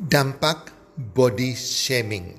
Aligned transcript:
Dampak 0.00 0.72
body 0.96 1.52
shaming. 1.52 2.32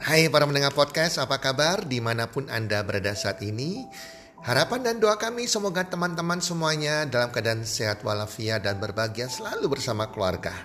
Hai 0.00 0.32
para 0.32 0.48
mendengar 0.48 0.72
podcast, 0.72 1.20
apa 1.20 1.36
kabar 1.36 1.84
di 1.84 2.00
mana 2.00 2.32
pun 2.32 2.48
Anda 2.48 2.80
berada 2.80 3.12
saat 3.12 3.44
ini? 3.44 3.84
Harapan 4.40 4.80
dan 4.80 4.96
doa 4.96 5.20
kami 5.20 5.44
semoga 5.44 5.84
teman-teman 5.84 6.40
semuanya 6.40 7.04
dalam 7.04 7.28
keadaan 7.28 7.68
sehat 7.68 8.00
walafiat 8.08 8.64
dan 8.64 8.80
berbahagia 8.80 9.28
selalu 9.28 9.76
bersama 9.76 10.08
keluarga. 10.08 10.56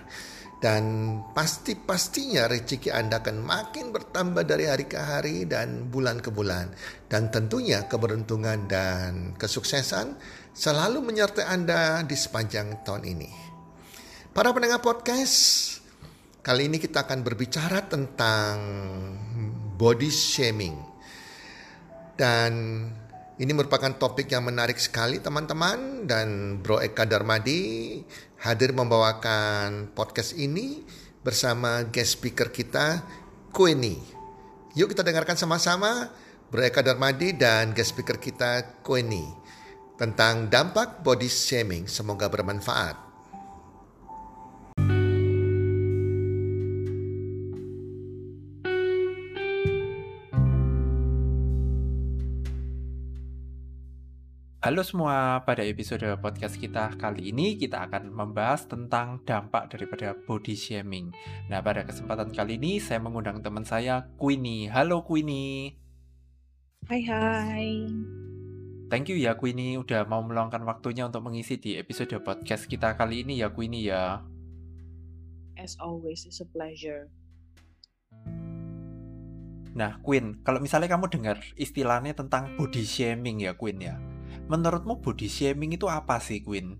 Dan 0.64 1.20
pasti-pastinya 1.36 2.48
rezeki 2.48 2.88
Anda 2.88 3.20
akan 3.20 3.44
makin 3.44 3.92
bertambah 3.92 4.48
dari 4.48 4.64
hari 4.64 4.88
ke 4.88 4.96
hari 4.96 5.44
dan 5.44 5.92
bulan 5.92 6.24
ke 6.24 6.32
bulan. 6.32 6.72
Dan 7.04 7.28
tentunya 7.28 7.84
keberuntungan 7.84 8.64
dan 8.64 9.36
kesuksesan 9.36 10.16
selalu 10.56 11.04
menyertai 11.04 11.44
Anda 11.52 12.00
di 12.00 12.16
sepanjang 12.16 12.80
tahun 12.80 13.12
ini. 13.12 13.28
Para 14.32 14.56
pendengar 14.56 14.80
podcast, 14.80 15.83
Kali 16.44 16.68
ini 16.68 16.76
kita 16.76 17.08
akan 17.08 17.24
berbicara 17.24 17.88
tentang 17.88 18.60
body 19.80 20.12
shaming. 20.12 20.76
Dan 22.20 22.84
ini 23.40 23.52
merupakan 23.56 23.88
topik 23.96 24.28
yang 24.28 24.44
menarik 24.44 24.76
sekali 24.76 25.24
teman-teman 25.24 26.04
dan 26.04 26.60
Bro 26.60 26.84
Eka 26.84 27.08
Darmadi 27.08 27.96
hadir 28.44 28.76
membawakan 28.76 29.96
podcast 29.96 30.36
ini 30.36 30.84
bersama 31.24 31.80
guest 31.88 32.20
speaker 32.20 32.52
kita 32.52 33.00
Queenie. 33.48 34.04
Yuk 34.76 34.92
kita 34.92 35.00
dengarkan 35.00 35.40
sama-sama 35.40 36.12
Bro 36.52 36.60
Eka 36.60 36.84
Darmadi 36.84 37.32
dan 37.32 37.72
guest 37.72 37.96
speaker 37.96 38.20
kita 38.20 38.84
Queenie 38.84 39.32
tentang 39.96 40.52
dampak 40.52 41.00
body 41.00 41.24
shaming. 41.24 41.88
Semoga 41.88 42.28
bermanfaat. 42.28 43.13
Halo 54.64 54.80
semua, 54.80 55.44
pada 55.44 55.60
episode 55.60 56.08
podcast 56.24 56.56
kita 56.56 56.96
kali 56.96 57.36
ini 57.36 57.60
kita 57.60 57.84
akan 57.84 58.08
membahas 58.08 58.64
tentang 58.64 59.20
dampak 59.20 59.68
daripada 59.68 60.16
body 60.16 60.56
shaming. 60.56 61.12
Nah, 61.52 61.60
pada 61.60 61.84
kesempatan 61.84 62.32
kali 62.32 62.56
ini 62.56 62.80
saya 62.80 62.96
mengundang 62.96 63.44
teman 63.44 63.68
saya 63.68 64.08
Queenie. 64.16 64.72
Halo 64.72 65.04
Queenie. 65.04 65.76
Hai 66.88 67.02
hai. 67.04 67.68
Thank 68.88 69.12
you 69.12 69.20
ya 69.20 69.36
Queenie 69.36 69.76
udah 69.76 70.08
mau 70.08 70.24
meluangkan 70.24 70.64
waktunya 70.64 71.04
untuk 71.04 71.28
mengisi 71.28 71.60
di 71.60 71.76
episode 71.76 72.16
podcast 72.24 72.64
kita 72.64 72.96
kali 72.96 73.20
ini 73.20 73.44
ya 73.44 73.52
Queenie 73.52 73.84
ya. 73.84 74.24
As 75.60 75.76
always, 75.76 76.24
it's 76.24 76.40
a 76.40 76.48
pleasure. 76.48 77.12
Nah, 79.76 80.00
Queen, 80.00 80.40
kalau 80.40 80.56
misalnya 80.64 80.88
kamu 80.88 81.12
dengar 81.12 81.36
istilahnya 81.52 82.16
tentang 82.16 82.56
body 82.56 82.80
shaming 82.80 83.44
ya, 83.44 83.52
Queen 83.52 83.84
ya 83.84 84.13
menurutmu 84.48 85.00
body 85.00 85.28
shaming 85.28 85.76
itu 85.76 85.88
apa 85.88 86.20
sih, 86.20 86.44
Queen? 86.44 86.76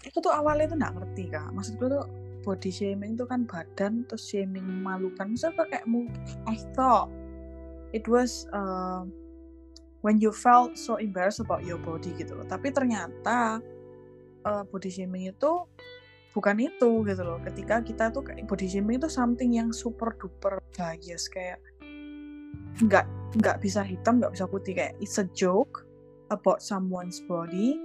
Aku 0.00 0.18
tuh 0.24 0.32
awalnya 0.32 0.72
tuh 0.72 0.78
nggak 0.80 0.94
ngerti 0.96 1.22
kak. 1.28 1.48
Maksud 1.52 1.76
gue 1.76 1.88
tuh 1.92 2.04
body 2.40 2.70
shaming 2.72 3.18
itu 3.18 3.24
kan 3.28 3.44
badan, 3.44 4.08
terus 4.08 4.24
shaming 4.30 4.64
memalukan. 4.64 5.28
Misalnya 5.28 5.68
kayak 5.68 5.84
I 6.48 6.56
thought 6.72 7.12
it 7.92 8.08
was 8.08 8.48
uh, 8.56 9.04
when 10.00 10.16
you 10.22 10.32
felt 10.32 10.78
so 10.80 10.96
embarrassed 10.96 11.42
about 11.42 11.66
your 11.68 11.76
body 11.76 12.16
gitu 12.16 12.32
loh. 12.32 12.46
Tapi 12.48 12.72
ternyata 12.72 13.60
uh, 14.48 14.62
body 14.64 14.88
shaming 14.88 15.28
itu 15.28 15.68
bukan 16.32 16.56
itu 16.62 17.04
gitu 17.04 17.22
loh. 17.26 17.36
Ketika 17.44 17.84
kita 17.84 18.08
tuh 18.08 18.24
body 18.24 18.66
shaming 18.70 18.96
itu 19.02 19.10
something 19.12 19.52
yang 19.52 19.68
super 19.74 20.16
duper 20.16 20.64
bias 20.72 21.28
kayak 21.28 21.60
nggak 22.80 23.04
nggak 23.38 23.62
bisa 23.62 23.86
hitam 23.86 24.18
nggak 24.18 24.34
bisa 24.34 24.46
putih. 24.50 24.72
Kayak 24.74 24.94
it's 24.98 25.18
a 25.22 25.26
joke 25.36 25.86
about 26.34 26.62
someone's 26.64 27.22
body 27.26 27.78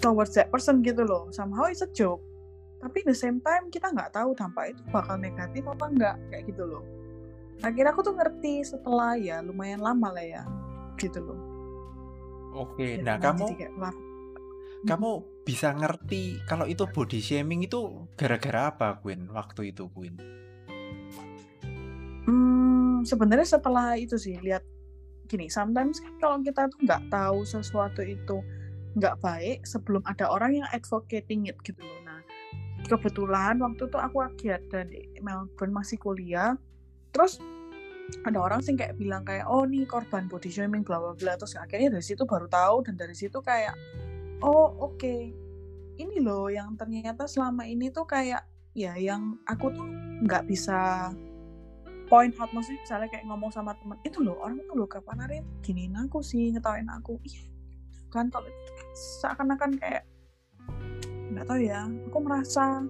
towards 0.00 0.36
that 0.36 0.52
person 0.52 0.84
gitu 0.84 1.04
loh. 1.04 1.28
Somehow 1.32 1.68
it's 1.68 1.84
a 1.84 1.90
joke. 1.92 2.20
Tapi 2.80 3.04
the 3.04 3.16
same 3.16 3.44
time 3.44 3.68
kita 3.68 3.92
nggak 3.92 4.16
tahu 4.16 4.32
dampak 4.32 4.72
itu 4.72 4.80
bakal 4.88 5.20
negatif 5.20 5.64
apa 5.68 5.84
enggak 5.88 6.16
kayak 6.32 6.44
gitu 6.48 6.64
loh. 6.64 6.84
Akhirnya 7.60 7.92
aku 7.92 8.00
tuh 8.00 8.16
ngerti 8.16 8.64
setelah 8.64 9.20
ya 9.20 9.44
lumayan 9.44 9.84
lama 9.84 10.16
lah 10.16 10.24
ya 10.24 10.42
gitu 10.96 11.20
loh. 11.20 11.40
Oke 12.50 12.74
okay, 12.74 12.92
nah 13.04 13.20
kamu 13.20 13.52
kayak, 13.52 13.72
kamu 14.88 15.10
bisa 15.44 15.76
ngerti 15.76 16.40
kalau 16.48 16.64
itu 16.64 16.88
body 16.88 17.20
shaming 17.20 17.68
itu 17.68 18.08
gara-gara 18.16 18.72
apa 18.72 18.96
Queen? 19.04 19.28
Waktu 19.28 19.76
itu 19.76 19.92
Queen 19.92 20.16
sebenarnya 23.04 23.58
setelah 23.58 23.96
itu 23.96 24.16
sih 24.16 24.36
lihat 24.40 24.64
gini 25.30 25.46
sometimes 25.46 26.02
kan 26.02 26.14
kalau 26.18 26.36
kita 26.42 26.66
tuh 26.66 26.80
nggak 26.82 27.02
tahu 27.06 27.46
sesuatu 27.46 28.02
itu 28.02 28.42
nggak 28.98 29.22
baik 29.22 29.62
sebelum 29.62 30.02
ada 30.02 30.26
orang 30.26 30.58
yang 30.58 30.68
advocating 30.74 31.46
it 31.46 31.54
gitu 31.62 31.78
loh 31.78 32.00
nah 32.02 32.18
kebetulan 32.90 33.62
waktu 33.62 33.86
itu 33.86 33.98
aku 33.98 34.16
ada 34.26 34.80
di 34.82 35.06
Melbourne 35.22 35.70
masih 35.70 36.02
kuliah 36.02 36.58
terus 37.14 37.38
ada 38.26 38.42
orang 38.42 38.58
sih 38.58 38.74
kayak 38.74 38.98
bilang 38.98 39.22
kayak 39.22 39.46
oh 39.46 39.62
nih 39.62 39.86
korban 39.86 40.26
body 40.26 40.50
shaming 40.50 40.82
bla 40.82 40.98
bla 40.98 41.14
bla 41.14 41.38
terus 41.38 41.54
akhirnya 41.54 41.94
dari 41.94 42.02
situ 42.02 42.26
baru 42.26 42.50
tahu 42.50 42.82
dan 42.90 42.98
dari 42.98 43.14
situ 43.14 43.38
kayak 43.38 43.78
oh 44.42 44.74
oke 44.82 44.98
okay. 44.98 45.30
ini 46.02 46.18
loh 46.18 46.50
yang 46.50 46.74
ternyata 46.74 47.30
selama 47.30 47.62
ini 47.70 47.94
tuh 47.94 48.10
kayak 48.10 48.42
ya 48.74 48.98
yang 48.98 49.38
aku 49.46 49.70
tuh 49.70 49.86
nggak 50.26 50.50
bisa 50.50 51.10
point 52.10 52.34
out 52.42 52.50
maksudnya 52.50 52.82
misalnya 52.82 53.08
kayak 53.08 53.24
ngomong 53.30 53.54
sama 53.54 53.72
teman 53.78 53.96
itu 54.02 54.18
loh 54.18 54.34
orang 54.42 54.58
itu 54.58 54.74
loh 54.74 54.90
kapan 54.90 55.18
hari 55.22 55.36
giniin 55.62 55.94
aku 55.94 56.18
sih 56.20 56.50
ngetawain 56.50 56.90
aku. 56.90 57.16
Iya 57.22 57.46
kan 58.10 58.26
kalau 58.28 58.50
seakan-akan 59.22 59.78
kayak 59.78 60.02
nggak 61.30 61.46
tahu 61.46 61.62
ya 61.62 61.86
aku 61.86 62.18
merasa 62.18 62.82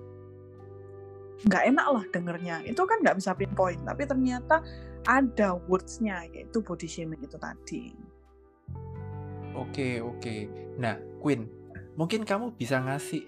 nggak 1.44 1.62
enak 1.68 1.86
lah 1.92 2.04
dengernya. 2.08 2.56
Itu 2.64 2.88
kan 2.88 3.04
nggak 3.04 3.20
bisa 3.20 3.36
pinpoint 3.36 3.84
tapi 3.84 4.08
ternyata 4.08 4.64
ada 5.04 5.60
wordsnya 5.68 6.24
yaitu 6.32 6.64
body 6.64 6.88
shaming 6.88 7.20
itu 7.20 7.36
tadi. 7.36 7.92
Oke 9.52 10.00
oke. 10.00 10.48
Nah 10.80 10.96
Queen 11.20 11.44
mungkin 12.00 12.24
kamu 12.24 12.56
bisa 12.56 12.80
ngasih 12.80 13.20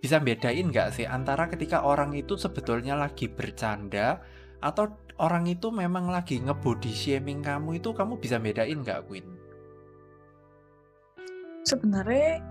bisa 0.00 0.20
bedain 0.20 0.68
nggak 0.68 0.96
sih 0.96 1.04
antara 1.08 1.48
ketika 1.48 1.84
orang 1.84 2.12
itu 2.16 2.36
sebetulnya 2.36 2.96
lagi 2.96 3.28
bercanda 3.28 4.20
atau 4.64 5.03
orang 5.18 5.46
itu 5.46 5.70
memang 5.70 6.10
lagi 6.10 6.42
ngebody 6.42 6.90
shaming 6.90 7.38
kamu 7.44 7.78
itu 7.78 7.94
kamu 7.94 8.18
bisa 8.18 8.42
bedain 8.42 8.82
nggak 8.82 9.06
Queen? 9.06 9.26
Sebenarnya 11.64 12.42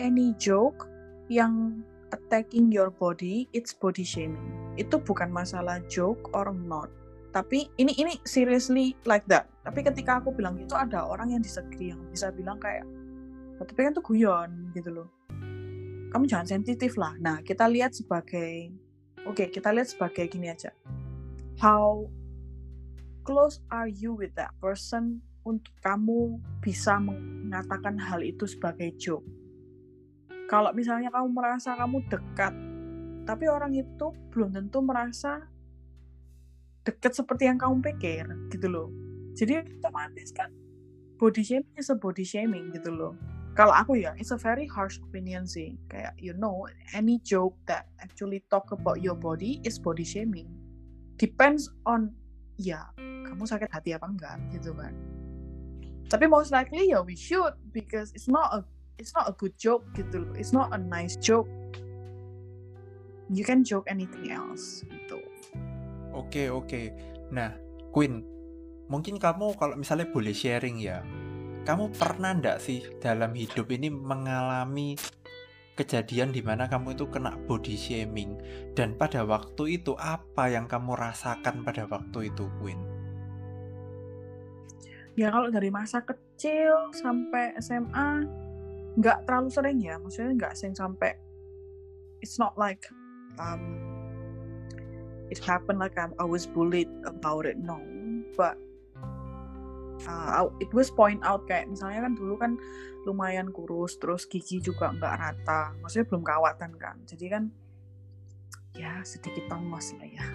any 0.00 0.32
joke 0.40 0.88
yang 1.28 1.84
attacking 2.10 2.72
your 2.72 2.88
body 2.88 3.44
it's 3.52 3.76
body 3.76 4.02
shaming. 4.02 4.56
Itu 4.80 5.00
bukan 5.00 5.28
masalah 5.28 5.84
joke 5.88 6.32
or 6.32 6.52
not. 6.52 6.88
Tapi 7.36 7.68
ini 7.76 7.92
ini 8.00 8.16
seriously 8.24 8.96
like 9.04 9.28
that. 9.28 9.44
Tapi 9.60 9.84
ketika 9.84 10.24
aku 10.24 10.32
bilang 10.32 10.56
itu 10.56 10.72
ada 10.72 11.04
orang 11.04 11.36
yang 11.36 11.42
disagree 11.44 11.92
yang 11.92 12.00
bisa 12.08 12.32
bilang 12.32 12.56
kayak 12.56 12.88
tapi 13.56 13.88
kan 13.88 13.92
tuh 13.92 14.04
guyon 14.04 14.72
gitu 14.72 14.92
loh. 14.92 15.08
Kamu 16.12 16.24
jangan 16.24 16.48
sensitif 16.48 16.96
lah. 16.96 17.12
Nah, 17.20 17.44
kita 17.44 17.68
lihat 17.68 17.92
sebagai 17.92 18.72
oke, 19.28 19.36
okay, 19.36 19.48
kita 19.52 19.68
lihat 19.74 19.92
sebagai 19.92 20.24
gini 20.32 20.48
aja 20.48 20.72
how 21.56 22.08
close 23.24 23.58
are 23.72 23.88
you 23.88 24.12
with 24.12 24.32
that 24.36 24.52
person 24.60 25.24
untuk 25.46 25.72
kamu 25.80 26.36
bisa 26.60 26.98
mengatakan 27.00 27.96
hal 27.96 28.20
itu 28.20 28.44
sebagai 28.44 28.92
joke. 28.98 29.24
Kalau 30.46 30.70
misalnya 30.74 31.10
kamu 31.10 31.34
merasa 31.34 31.74
kamu 31.74 32.06
dekat, 32.06 32.54
tapi 33.26 33.44
orang 33.50 33.74
itu 33.74 34.14
belum 34.30 34.54
tentu 34.54 34.78
merasa 34.82 35.42
dekat 36.86 37.18
seperti 37.18 37.50
yang 37.50 37.58
kamu 37.58 37.82
pikir, 37.82 38.26
gitu 38.50 38.66
loh. 38.70 38.88
Jadi 39.34 39.58
otomatis 39.82 40.30
kan 40.30 40.54
body 41.18 41.42
shaming 41.42 41.74
is 41.74 41.90
a 41.90 41.96
body 41.98 42.22
shaming 42.22 42.70
gitu 42.70 42.94
loh. 42.94 43.14
Kalau 43.56 43.72
aku 43.72 43.96
ya, 43.96 44.12
it's 44.20 44.36
a 44.36 44.38
very 44.38 44.68
harsh 44.68 45.00
opinion 45.00 45.48
sih. 45.48 45.80
Kayak 45.88 46.12
you 46.20 46.36
know, 46.36 46.68
any 46.92 47.18
joke 47.24 47.56
that 47.64 47.88
actually 48.04 48.44
talk 48.52 48.68
about 48.68 49.00
your 49.00 49.16
body 49.16 49.64
is 49.64 49.80
body 49.80 50.04
shaming 50.04 50.65
depends 51.16 51.72
on 51.88 52.12
ya 52.56 52.88
kamu 52.96 53.44
sakit 53.44 53.68
hati 53.68 53.92
apa 53.92 54.06
enggak 54.08 54.36
gitu 54.52 54.72
kan. 54.72 54.92
Tapi 56.06 56.24
most 56.30 56.54
likely 56.54 56.94
ya 56.94 57.02
we 57.02 57.18
should 57.18 57.52
because 57.74 58.14
it's 58.14 58.30
not 58.30 58.48
a 58.54 58.60
it's 58.96 59.12
not 59.12 59.26
a 59.28 59.34
good 59.34 59.52
joke 59.58 59.84
gitu 59.98 60.22
loh. 60.22 60.32
It's 60.38 60.54
not 60.54 60.70
a 60.72 60.80
nice 60.80 61.18
joke. 61.18 61.50
You 63.26 63.42
can 63.42 63.66
joke 63.66 63.90
anything 63.90 64.30
else 64.30 64.86
gitu. 64.86 65.18
Oke 66.14 66.46
okay, 66.46 66.46
oke. 66.48 66.70
Okay. 66.70 66.86
nah 67.26 67.50
Queen 67.90 68.22
mungkin 68.86 69.18
kamu 69.18 69.58
kalau 69.58 69.74
misalnya 69.74 70.06
boleh 70.14 70.30
sharing 70.30 70.78
ya 70.78 71.02
kamu 71.66 71.90
pernah 71.90 72.38
ndak 72.38 72.62
sih 72.62 72.86
dalam 73.02 73.34
hidup 73.34 73.66
ini 73.74 73.90
mengalami 73.90 74.94
kejadian 75.76 76.32
di 76.32 76.40
mana 76.40 76.66
kamu 76.66 76.96
itu 76.96 77.06
kena 77.12 77.36
body 77.44 77.76
shaming. 77.76 78.40
Dan 78.72 78.96
pada 78.96 79.22
waktu 79.22 79.78
itu 79.78 79.92
apa 80.00 80.48
yang 80.48 80.64
kamu 80.64 80.96
rasakan 80.96 81.62
pada 81.62 81.84
waktu 81.86 82.32
itu 82.32 82.48
Queen? 82.58 82.80
Ya 85.16 85.32
kalau 85.32 85.48
dari 85.48 85.68
masa 85.68 86.04
kecil 86.04 86.92
sampai 86.92 87.56
SMA 87.60 88.24
nggak 88.96 89.28
terlalu 89.28 89.48
sering 89.52 89.78
ya, 89.80 89.96
maksudnya 90.00 90.32
nggak 90.36 90.54
sering 90.56 90.76
sampai 90.76 91.16
it's 92.24 92.40
not 92.40 92.56
like 92.56 92.88
um, 93.40 93.76
it 95.28 95.40
happened 95.40 95.80
like 95.80 95.96
I'm, 95.96 96.16
I 96.20 96.24
was 96.24 96.48
bullied 96.48 96.88
about 97.04 97.44
it 97.44 97.60
no, 97.60 97.80
but 98.36 98.60
uh, 100.04 100.52
it 100.60 100.68
was 100.76 100.92
point 100.92 101.24
out 101.24 101.48
kayak 101.48 101.72
misalnya 101.72 102.04
kan 102.04 102.12
dulu 102.12 102.34
kan 102.36 102.52
lumayan 103.08 103.48
kurus 103.54 103.96
terus 103.96 104.26
gigi 104.26 104.58
juga 104.58 104.90
nggak 104.90 105.14
rata 105.16 105.72
maksudnya 105.80 106.06
belum 106.12 106.24
kawatan 106.26 106.70
kan. 106.76 106.96
Jadi 107.08 107.26
kan 107.32 107.44
ya 108.76 109.00
sedikit 109.08 109.48
tongos 109.48 109.96
lah 109.96 110.08
ya. 110.10 110.26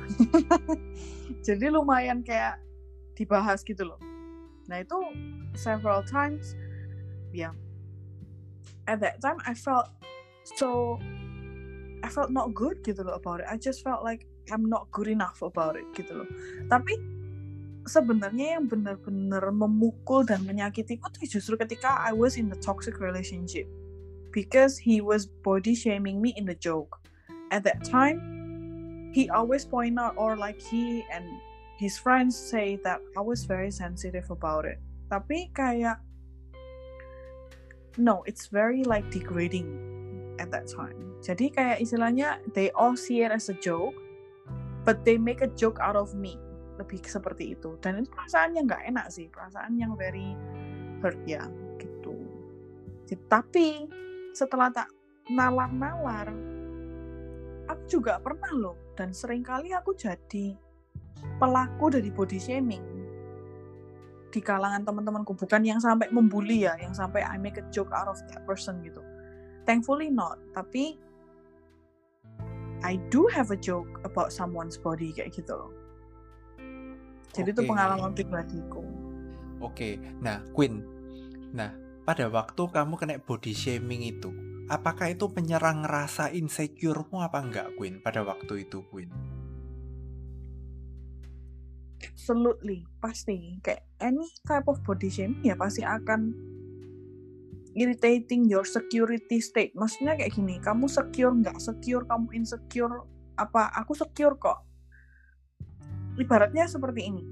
Jadi 1.48 1.66
lumayan 1.70 2.26
kayak 2.26 2.58
dibahas 3.14 3.62
gitu 3.62 3.86
loh. 3.86 4.02
Nah 4.66 4.82
itu 4.82 4.98
several 5.54 6.02
times 6.02 6.58
ya. 7.36 7.52
Yeah. 7.52 7.54
at 8.88 9.00
that 9.02 9.22
time 9.22 9.38
I 9.46 9.54
felt 9.54 9.90
so 10.44 11.00
I 12.04 12.10
felt 12.10 12.32
not 12.32 12.54
good 12.54 12.82
gitu 12.84 13.06
loh 13.06 13.16
about 13.16 13.46
it. 13.46 13.48
I 13.50 13.58
just 13.58 13.86
felt 13.86 14.04
like 14.04 14.26
I'm 14.50 14.66
not 14.66 14.90
good 14.90 15.08
enough 15.08 15.40
about 15.46 15.78
it 15.78 15.86
gitu 15.94 16.26
loh. 16.26 16.30
Tapi 16.66 16.98
sebenarnya 17.90 18.58
yang 18.60 18.66
benar-benar 18.70 19.50
memukul 19.50 20.22
dan 20.22 20.46
menyakitiku 20.46 21.10
tuh 21.10 21.26
justru 21.26 21.58
ketika 21.58 21.98
I 22.02 22.14
was 22.14 22.38
in 22.38 22.50
the 22.50 22.60
toxic 22.60 23.02
relationship. 23.02 23.66
Because 24.32 24.80
he 24.80 25.04
was 25.04 25.28
body 25.28 25.76
shaming 25.76 26.24
me 26.24 26.32
in 26.40 26.48
the 26.48 26.56
joke. 26.56 27.02
At 27.52 27.68
that 27.68 27.84
time 27.84 28.22
he 29.12 29.28
always 29.28 29.68
point 29.68 30.00
out 30.00 30.16
or 30.16 30.40
like 30.40 30.56
he 30.64 31.04
and 31.12 31.28
his 31.76 32.00
friends 32.00 32.38
say 32.38 32.80
that 32.88 33.04
I 33.18 33.22
was 33.22 33.44
very 33.44 33.74
sensitive 33.76 34.32
about 34.32 34.64
it. 34.64 34.80
Tapi 35.12 35.52
kayak 35.52 36.00
no 38.00 38.24
it's 38.24 38.48
very 38.48 38.88
like 38.88 39.04
degrading 39.12 39.68
at 40.40 40.48
that 40.56 40.72
time. 40.72 41.12
Jadi 41.20 41.52
kayak 41.52 41.84
istilahnya 41.84 42.40
they 42.56 42.72
all 42.72 42.96
see 42.96 43.28
it 43.28 43.36
as 43.36 43.52
a 43.52 43.58
joke 43.60 43.94
but 44.88 45.04
they 45.04 45.20
make 45.20 45.44
a 45.44 45.52
joke 45.60 45.78
out 45.84 46.00
of 46.00 46.16
me 46.16 46.40
lebih 46.82 47.00
seperti 47.06 47.54
itu. 47.54 47.78
Dan 47.78 48.02
itu 48.02 48.10
perasaannya 48.10 48.62
nggak 48.66 48.84
enak 48.90 49.08
sih 49.14 49.30
perasaan 49.30 49.78
yang 49.78 49.94
very 49.94 50.34
hurt 51.06 51.18
ya 51.30 51.46
gitu. 51.78 52.18
Tapi 53.30 53.86
setelah 54.34 54.74
tak 54.74 54.90
nalar-nalar 55.30 56.32
aku 57.70 57.84
juga 57.88 58.20
pernah 58.20 58.52
loh 58.52 58.78
dan 58.98 59.16
sering 59.16 59.46
kali 59.46 59.72
aku 59.72 59.96
jadi 59.96 60.58
pelaku 61.38 61.94
dari 61.94 62.10
body 62.10 62.40
shaming. 62.40 62.86
Di 64.32 64.40
kalangan 64.40 64.88
teman-temanku 64.88 65.36
bukan 65.36 65.60
yang 65.64 65.80
sampai 65.84 66.08
membuli 66.08 66.64
ya 66.64 66.80
yang 66.80 66.96
sampai 66.96 67.20
I 67.24 67.36
make 67.36 67.60
a 67.60 67.66
joke 67.72 67.92
out 67.92 68.08
of 68.08 68.20
that 68.32 68.48
person 68.48 68.80
gitu. 68.80 69.04
Thankfully 69.68 70.08
not 70.08 70.40
tapi 70.56 70.96
I 72.82 72.98
do 73.14 73.30
have 73.30 73.54
a 73.54 73.60
joke 73.60 74.02
about 74.08 74.34
someone's 74.34 74.80
body 74.80 75.14
kayak 75.14 75.38
gitu 75.38 75.54
loh 75.54 75.81
jadi 77.32 77.50
okay. 77.52 77.56
itu 77.56 77.62
pengalaman 77.64 78.12
pribadiku. 78.12 78.84
Oke, 79.62 79.68
okay. 79.72 79.94
nah 80.20 80.44
Queen, 80.52 80.84
nah 81.56 81.72
pada 82.04 82.28
waktu 82.28 82.64
kamu 82.68 82.94
kena 82.98 83.16
body 83.24 83.54
shaming 83.56 84.04
itu, 84.04 84.34
apakah 84.68 85.14
itu 85.14 85.30
menyerang 85.32 85.88
rasa 85.88 86.28
insecuremu 86.34 87.24
apa 87.24 87.40
enggak 87.40 87.68
Queen 87.80 88.04
pada 88.04 88.26
waktu 88.26 88.68
itu 88.68 88.84
Queen? 88.90 89.08
Absolutely, 92.02 92.84
pasti. 92.98 93.62
Kayak 93.62 93.86
any 94.02 94.26
type 94.44 94.66
of 94.66 94.82
body 94.82 95.08
shaming 95.08 95.46
ya 95.46 95.54
pasti 95.54 95.86
akan 95.86 96.34
irritating 97.78 98.50
your 98.50 98.66
security 98.66 99.40
state. 99.40 99.72
Maksudnya 99.78 100.18
kayak 100.18 100.34
gini, 100.34 100.58
kamu 100.60 100.90
secure 100.90 101.32
nggak 101.32 101.62
secure, 101.62 102.04
kamu 102.10 102.34
insecure, 102.34 103.06
apa 103.38 103.72
aku 103.78 103.96
secure 103.96 104.36
kok 104.36 104.71
ibaratnya 106.22 106.70
seperti 106.70 107.02
ini. 107.10 107.24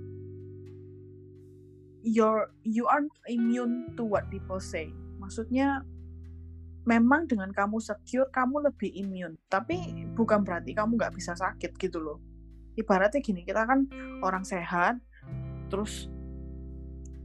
Your 2.02 2.50
you 2.66 2.90
are 2.90 3.06
immune 3.30 3.94
to 3.94 4.02
what 4.02 4.26
people 4.34 4.58
say. 4.58 4.90
Maksudnya 5.22 5.86
memang 6.90 7.30
dengan 7.30 7.54
kamu 7.54 7.78
secure 7.78 8.34
kamu 8.34 8.72
lebih 8.74 8.90
immune. 8.98 9.38
Tapi 9.46 10.10
bukan 10.18 10.42
berarti 10.42 10.74
kamu 10.74 10.98
nggak 10.98 11.14
bisa 11.14 11.38
sakit 11.38 11.78
gitu 11.78 12.02
loh. 12.02 12.18
Ibaratnya 12.74 13.22
gini 13.22 13.46
kita 13.46 13.68
kan 13.70 13.86
orang 14.26 14.42
sehat 14.42 14.98
terus 15.70 16.10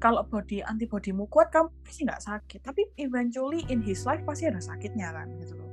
kalau 0.02 0.20
body 0.28 0.60
antibodimu 0.60 1.24
kuat 1.32 1.48
kamu 1.48 1.72
pasti 1.80 2.04
nggak 2.04 2.20
sakit. 2.20 2.60
Tapi 2.60 2.92
eventually 3.00 3.64
in 3.72 3.80
his 3.80 4.04
life 4.04 4.20
pasti 4.28 4.50
ada 4.50 4.60
sakitnya 4.60 5.14
kan 5.14 5.32
gitu 5.40 5.56
loh. 5.56 5.70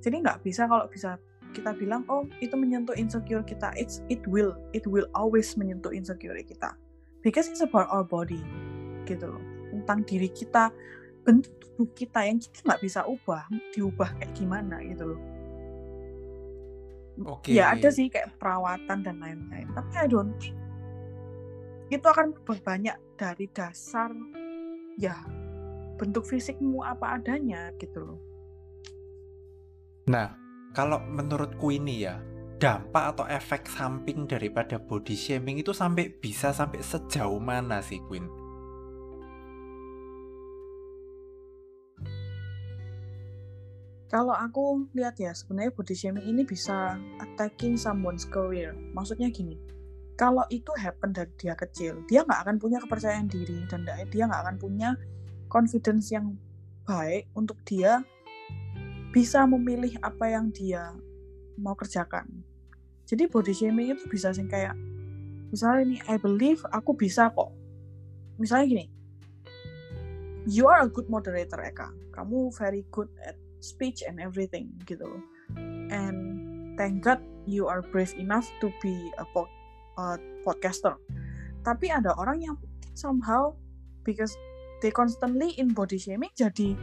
Jadi 0.00 0.22
nggak 0.22 0.40
bisa 0.46 0.64
kalau 0.64 0.88
bisa 0.88 1.20
kita 1.56 1.72
bilang 1.72 2.04
oh 2.12 2.28
itu 2.44 2.52
menyentuh 2.52 2.92
insecure 2.92 3.40
kita. 3.40 3.72
It's 3.80 4.04
it 4.12 4.20
will 4.28 4.52
it 4.76 4.84
will 4.84 5.08
always 5.16 5.56
menyentuh 5.56 5.96
insecure 5.96 6.36
kita. 6.44 6.76
Because 7.24 7.48
it's 7.48 7.64
about 7.64 7.88
our 7.88 8.04
body 8.04 8.44
gitu 9.08 9.32
loh. 9.32 9.42
Tentang 9.72 10.04
diri 10.04 10.28
kita 10.28 10.68
bentuk 11.26 11.52
tubuh 11.58 11.88
kita 11.96 12.22
yang 12.22 12.38
kita 12.38 12.62
nggak 12.62 12.82
bisa 12.86 13.00
ubah 13.02 13.50
diubah 13.74 14.14
kayak 14.22 14.32
gimana 14.38 14.78
gitu 14.86 15.16
loh. 15.16 15.20
Okay. 17.16 17.56
ya 17.56 17.72
ada 17.72 17.88
sih 17.88 18.12
kayak 18.12 18.36
perawatan 18.36 19.00
dan 19.00 19.16
lain-lain 19.24 19.64
tapi 19.72 19.92
I 19.96 20.04
don't 20.04 20.36
itu 21.88 22.04
akan 22.04 22.36
banyak 22.44 22.92
dari 23.16 23.48
dasar 23.56 24.12
ya 25.00 25.16
bentuk 25.96 26.28
fisikmu 26.28 26.84
apa 26.84 27.16
adanya 27.16 27.72
gitu 27.80 28.04
loh. 28.04 28.20
Nah 30.12 30.45
kalau 30.76 31.00
menurutku 31.08 31.72
ini 31.72 32.04
ya 32.04 32.20
dampak 32.60 33.16
atau 33.16 33.24
efek 33.24 33.64
samping 33.64 34.28
daripada 34.28 34.76
body 34.76 35.16
shaming 35.16 35.56
itu 35.56 35.72
sampai 35.72 36.12
bisa 36.12 36.52
sampai 36.52 36.84
sejauh 36.84 37.40
mana 37.40 37.80
sih 37.80 37.96
Queen? 38.04 38.28
Kalau 44.12 44.36
aku 44.36 44.84
lihat 44.92 45.16
ya 45.16 45.32
sebenarnya 45.32 45.72
body 45.72 45.96
shaming 45.96 46.28
ini 46.28 46.44
bisa 46.44 47.00
attacking 47.24 47.80
someone's 47.80 48.28
career. 48.28 48.76
Maksudnya 48.92 49.32
gini, 49.32 49.56
kalau 50.20 50.44
itu 50.52 50.76
happen 50.76 51.16
dari 51.16 51.32
dia 51.40 51.56
kecil, 51.56 52.04
dia 52.04 52.20
nggak 52.20 52.44
akan 52.44 52.56
punya 52.60 52.84
kepercayaan 52.84 53.32
diri 53.32 53.64
dan 53.72 53.88
dia 54.12 54.28
nggak 54.28 54.42
akan 54.44 54.56
punya 54.60 54.92
confidence 55.48 56.12
yang 56.12 56.36
baik 56.84 57.24
untuk 57.32 57.56
dia 57.64 58.04
bisa 59.16 59.48
memilih 59.48 59.96
apa 60.04 60.28
yang 60.28 60.52
dia 60.52 60.92
mau 61.56 61.72
kerjakan. 61.72 62.28
Jadi 63.08 63.24
body 63.32 63.56
shaming 63.56 63.96
itu 63.96 64.04
bisa 64.12 64.28
sih 64.36 64.44
kayak 64.44 64.76
misalnya 65.48 65.80
ini 65.88 65.96
I 66.04 66.20
believe 66.20 66.60
aku 66.68 66.92
bisa 66.92 67.32
kok. 67.32 67.48
Misalnya 68.36 68.66
gini, 68.68 68.86
you 70.44 70.68
are 70.68 70.84
a 70.84 70.90
good 70.92 71.08
moderator 71.08 71.56
Eka. 71.64 71.88
Kamu 72.12 72.52
very 72.60 72.84
good 72.92 73.08
at 73.24 73.40
speech 73.64 74.04
and 74.04 74.20
everything 74.20 74.68
gitu 74.84 75.08
loh. 75.08 75.24
And 75.88 76.76
thank 76.76 77.00
God 77.00 77.24
you 77.48 77.72
are 77.72 77.80
brave 77.80 78.12
enough 78.20 78.44
to 78.60 78.68
be 78.84 78.92
a 79.16 79.24
pod, 79.32 79.48
uh, 79.96 80.20
podcaster. 80.44 80.92
Tapi 81.64 81.88
ada 81.88 82.12
orang 82.20 82.44
yang 82.44 82.56
somehow 82.92 83.56
because 84.04 84.36
they 84.84 84.92
constantly 84.92 85.56
in 85.56 85.72
body 85.72 85.96
shaming 85.96 86.28
jadi 86.36 86.76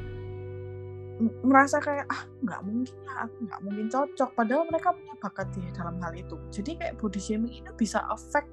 merasa 1.44 1.78
kayak 1.80 2.08
ah 2.10 2.24
nggak 2.42 2.62
mungkin 2.66 2.98
lah 3.06 3.28
aku 3.28 3.36
nggak 3.46 3.62
mungkin 3.64 3.86
cocok. 3.92 4.30
Padahal 4.34 4.64
mereka 4.68 4.90
punya 4.96 5.16
bakat 5.20 5.48
di 5.54 5.62
dalam 5.76 5.96
hal 6.02 6.14
itu. 6.16 6.36
Jadi 6.50 6.72
kayak 6.80 6.96
body 7.00 7.20
shaming 7.20 7.54
ini 7.64 7.72
bisa 7.76 8.02
affect 8.10 8.50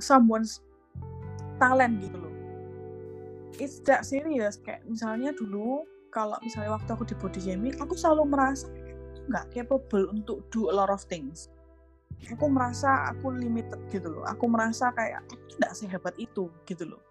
someone's 0.00 0.64
talent 1.60 2.00
gitu 2.02 2.16
loh. 2.16 2.34
It's 3.56 3.80
that 3.88 4.04
serious. 4.04 4.60
Kayak 4.60 4.84
misalnya 4.88 5.32
dulu 5.32 5.84
kalau 6.12 6.36
misalnya 6.40 6.76
waktu 6.76 6.90
aku 6.92 7.04
di 7.08 7.16
body 7.16 7.40
shaming 7.40 7.74
aku 7.78 7.92
selalu 7.96 8.28
merasa 8.28 8.68
nggak 9.26 9.52
capable 9.52 10.06
untuk 10.12 10.46
do 10.54 10.68
a 10.70 10.74
lot 10.74 10.88
of 10.88 11.02
things. 11.06 11.50
Aku 12.32 12.48
merasa 12.48 13.12
aku 13.12 13.34
limited 13.34 13.78
gitu 13.92 14.08
loh. 14.08 14.24
Aku 14.24 14.48
merasa 14.48 14.88
kayak 14.96 15.20
aku 15.28 15.36
tidak 15.52 15.72
sehebat 15.76 16.14
itu 16.16 16.48
gitu 16.64 16.88
loh 16.88 17.02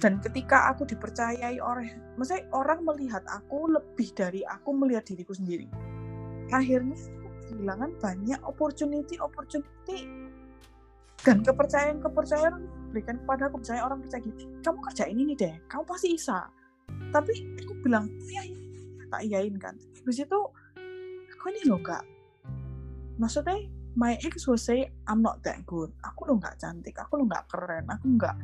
dan 0.00 0.18
ketika 0.20 0.72
aku 0.72 0.88
dipercayai 0.88 1.60
oleh 1.60 1.92
maksudnya 2.16 2.48
orang 2.56 2.82
melihat 2.82 3.20
aku 3.28 3.68
lebih 3.68 4.10
dari 4.16 4.40
aku 4.42 4.72
melihat 4.72 5.04
diriku 5.04 5.36
sendiri. 5.36 5.68
Akhirnya 6.50 6.96
aku 6.96 7.28
kehilangan 7.44 7.90
banyak 8.00 8.40
opportunity 8.44 9.20
opportunity. 9.20 10.08
Dan 11.24 11.40
kepercayaan 11.40 12.04
kepercayaan 12.04 12.54
berikan 12.92 13.16
kepada 13.24 13.48
aku 13.48 13.64
percaya 13.64 13.80
orang 13.80 14.04
percaya 14.04 14.20
gitu 14.28 14.44
kamu 14.60 14.78
kerja 14.92 15.04
ini 15.08 15.32
deh 15.36 15.54
kamu 15.72 15.84
pasti 15.88 16.08
bisa. 16.16 16.48
Tapi 17.12 17.32
aku 17.64 17.72
bilang 17.80 18.12
iya, 18.28 18.42
iya 18.44 19.04
tak 19.08 19.20
iyain 19.24 19.56
kan. 19.56 19.74
Habis 20.04 20.26
itu 20.26 20.40
aku 21.32 21.44
ini 21.48 21.60
loh 21.70 21.80
nggak 21.80 22.04
maksudnya 23.16 23.56
my 23.94 24.18
ex 24.26 24.44
will 24.50 24.60
say 24.60 24.90
I'm 25.06 25.22
not 25.22 25.40
that 25.46 25.62
good. 25.64 25.94
Aku 26.02 26.28
lo 26.28 26.36
nggak 26.36 26.60
cantik. 26.60 26.98
Aku 26.98 27.22
lo 27.22 27.24
nggak 27.30 27.46
keren. 27.48 27.88
Aku 27.88 28.06
nggak 28.20 28.36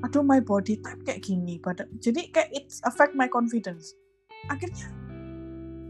aduh 0.00 0.24
my 0.24 0.40
body 0.40 0.80
type 0.80 1.00
kayak 1.04 1.20
gini 1.20 1.60
pada 1.60 1.84
jadi 2.00 2.32
kayak 2.32 2.50
it 2.56 2.66
affect 2.88 3.12
my 3.12 3.28
confidence. 3.28 3.92
Akhirnya 4.48 4.88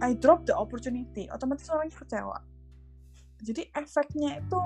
I 0.01 0.17
drop 0.17 0.49
the 0.49 0.57
opportunity. 0.57 1.29
Otomatis 1.29 1.69
orangnya 1.69 1.95
kecewa. 1.95 2.39
Jadi 3.41 3.69
efeknya 3.73 4.41
itu 4.41 4.61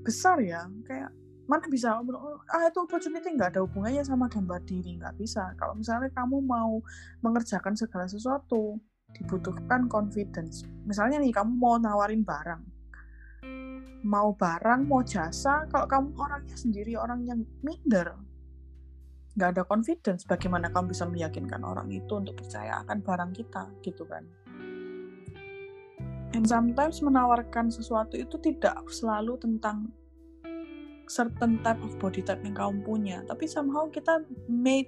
besar 0.00 0.42
ya 0.42 0.66
kayak 0.86 1.10
mana 1.50 1.66
bisa 1.66 1.98
ah 1.98 2.62
itu 2.62 2.78
opportunity 2.78 3.26
nggak 3.34 3.58
ada 3.58 3.66
hubungannya 3.66 4.06
sama 4.06 4.30
gambar 4.30 4.62
diri 4.62 5.00
nggak 5.00 5.18
bisa. 5.18 5.50
Kalau 5.58 5.74
misalnya 5.74 6.10
kamu 6.14 6.38
mau 6.44 6.78
mengerjakan 7.24 7.74
segala 7.74 8.06
sesuatu 8.06 8.78
dibutuhkan 9.18 9.90
confidence. 9.90 10.62
Misalnya 10.86 11.18
nih 11.18 11.34
kamu 11.34 11.58
mau 11.58 11.74
nawarin 11.78 12.22
barang 12.22 12.69
mau 14.00 14.32
barang 14.32 14.88
mau 14.88 15.04
jasa 15.04 15.68
kalau 15.68 15.84
kamu 15.84 16.08
orangnya 16.16 16.56
sendiri 16.56 16.96
orang 16.96 17.24
yang 17.28 17.40
minder. 17.60 18.16
Nggak 19.36 19.48
ada 19.56 19.62
confidence 19.68 20.24
bagaimana 20.24 20.72
kamu 20.72 20.92
bisa 20.92 21.04
meyakinkan 21.06 21.62
orang 21.62 21.88
itu 21.92 22.12
untuk 22.16 22.40
percaya 22.40 22.80
akan 22.84 22.98
barang 23.04 23.30
kita 23.36 23.68
gitu 23.84 24.08
kan. 24.08 24.24
And 26.30 26.46
sometimes 26.46 27.02
menawarkan 27.02 27.74
sesuatu 27.74 28.14
itu 28.16 28.38
tidak 28.40 28.78
selalu 28.88 29.36
tentang 29.36 29.90
certain 31.10 31.58
type 31.66 31.82
of 31.82 31.98
body 31.98 32.22
type 32.22 32.38
yang 32.46 32.54
kamu 32.54 32.86
punya 32.86 33.18
tapi 33.26 33.50
somehow 33.50 33.90
kita 33.90 34.22
made 34.46 34.86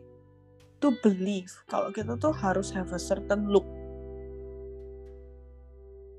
to 0.79 0.95
believe 1.03 1.51
kalau 1.67 1.91
kita 1.91 2.15
tuh 2.15 2.31
harus 2.31 2.71
have 2.73 2.91
a 2.95 3.01
certain 3.01 3.51
look. 3.51 3.67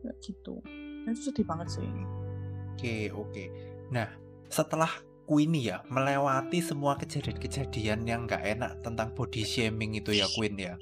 Kayak 0.03 0.19
gitu. 0.19 0.59
Itu 1.07 1.31
sedih 1.31 1.47
banget 1.47 1.79
sih 1.79 2.22
oke 2.73 2.97
oke 3.13 3.43
nah 3.93 4.09
setelah 4.49 4.89
Queenie 5.23 5.71
ya 5.71 5.77
melewati 5.87 6.59
semua 6.59 6.99
kejadian-kejadian 6.99 8.03
yang 8.03 8.27
nggak 8.27 8.43
enak 8.43 8.83
tentang 8.83 9.15
body 9.15 9.47
shaming 9.47 9.95
itu 9.95 10.11
ya 10.11 10.27
Queen 10.35 10.57
ya 10.59 10.75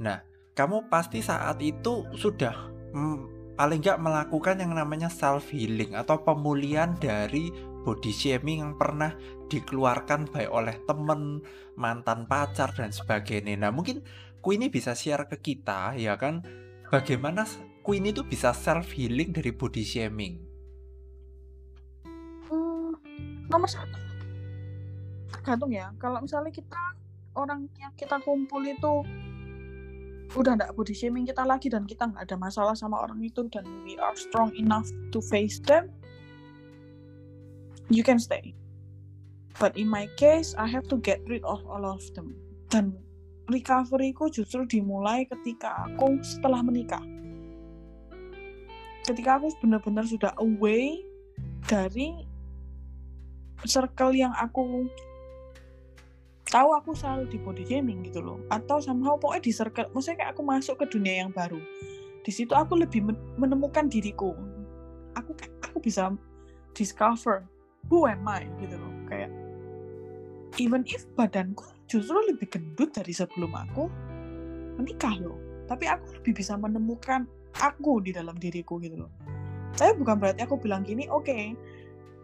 nah 0.00 0.24
kamu 0.58 0.90
pasti 0.90 1.22
saat 1.22 1.62
itu 1.62 2.06
sudah 2.18 2.54
mm, 2.94 3.34
paling 3.54 3.82
nggak 3.82 4.02
melakukan 4.02 4.58
yang 4.58 4.74
namanya 4.74 5.06
self 5.06 5.50
healing 5.54 5.94
atau 5.94 6.22
pemulihan 6.22 6.94
dari 6.98 7.54
body 7.86 8.10
shaming 8.10 8.64
yang 8.64 8.74
pernah 8.74 9.14
dikeluarkan 9.52 10.26
baik 10.32 10.50
oleh 10.50 10.74
temen, 10.88 11.44
mantan 11.76 12.24
pacar 12.24 12.72
dan 12.72 12.90
sebagainya. 12.90 13.54
Nah 13.60 13.70
mungkin 13.70 14.02
Queenie 14.44 14.68
bisa 14.68 14.92
share 14.92 15.24
ke 15.24 15.40
kita 15.40 15.96
ya 15.96 16.20
kan 16.20 16.44
bagaimana 16.88 17.48
Queenie 17.84 18.16
itu 18.16 18.24
bisa 18.24 18.56
self 18.56 18.92
healing 18.92 19.30
dari 19.32 19.52
body 19.52 19.84
shaming. 19.84 20.53
Nomor 23.48 23.68
satu 23.68 23.98
tergantung 25.34 25.74
ya. 25.74 25.92
Kalau 26.00 26.24
misalnya 26.24 26.48
kita 26.54 26.80
orang 27.36 27.68
yang 27.76 27.92
kita 27.98 28.16
kumpul 28.24 28.64
itu 28.64 29.04
udah 30.34 30.56
nggak 30.56 30.72
body 30.72 30.96
shaming 30.96 31.28
kita 31.28 31.44
lagi 31.44 31.68
dan 31.68 31.84
kita 31.84 32.08
nggak 32.08 32.26
ada 32.26 32.36
masalah 32.40 32.74
sama 32.74 32.98
orang 33.04 33.20
itu 33.20 33.44
dan 33.52 33.62
we 33.84 33.94
are 34.00 34.16
strong 34.16 34.50
enough 34.56 34.88
to 35.12 35.20
face 35.20 35.60
them 35.62 35.92
you 37.92 38.02
can 38.02 38.18
stay. 38.18 38.54
But 39.60 39.76
in 39.78 39.86
my 39.86 40.10
case, 40.16 40.54
I 40.58 40.66
have 40.66 40.88
to 40.90 40.98
get 40.98 41.22
rid 41.28 41.44
of 41.46 41.62
all 41.68 41.86
of 41.86 42.02
them. 42.18 42.34
Dan 42.72 42.98
recoveryku 43.46 44.32
justru 44.32 44.66
dimulai 44.66 45.28
ketika 45.30 45.86
aku 45.86 46.18
setelah 46.24 46.64
menikah. 46.64 47.02
Ketika 49.04 49.38
aku 49.38 49.52
benar-benar 49.62 50.08
sudah 50.08 50.32
away 50.40 51.04
dari 51.68 52.24
circle 53.62 54.10
yang 54.10 54.34
aku 54.34 54.90
tahu 56.50 56.70
aku 56.74 56.90
selalu 56.98 57.30
di 57.30 57.38
body 57.38 57.64
shaming 57.64 58.02
gitu 58.02 58.18
loh. 58.18 58.42
Atau 58.50 58.82
somehow 58.82 59.14
pokoknya 59.14 59.42
di 59.46 59.52
circle, 59.54 59.88
maksudnya 59.94 60.26
kayak 60.26 60.30
aku 60.34 60.42
masuk 60.42 60.74
ke 60.82 60.86
dunia 60.90 61.22
yang 61.26 61.30
baru. 61.30 61.62
Di 62.26 62.32
situ 62.34 62.52
aku 62.52 62.74
lebih 62.74 63.06
menemukan 63.38 63.86
diriku. 63.86 64.34
Aku 65.14 65.30
aku 65.62 65.78
bisa 65.78 66.10
discover 66.74 67.46
who 67.88 68.08
am 68.08 68.26
I 68.26 68.44
gitu 68.60 68.76
loh 68.76 68.92
kayak 69.08 69.30
even 70.58 70.82
if 70.88 71.06
badanku 71.14 71.64
justru 71.86 72.16
lebih 72.26 72.50
gendut 72.50 72.90
dari 72.94 73.12
sebelum 73.14 73.52
aku 73.54 73.86
menikah 74.80 75.14
loh 75.20 75.38
tapi 75.70 75.88
aku 75.88 76.20
lebih 76.20 76.42
bisa 76.42 76.58
menemukan 76.58 77.24
aku 77.62 78.02
di 78.02 78.10
dalam 78.10 78.34
diriku 78.36 78.82
gitu 78.82 79.06
loh 79.06 79.12
tapi 79.74 79.94
bukan 79.98 80.16
berarti 80.18 80.46
aku 80.46 80.58
bilang 80.58 80.82
gini 80.86 81.06
oke 81.10 81.26
okay, 81.26 81.54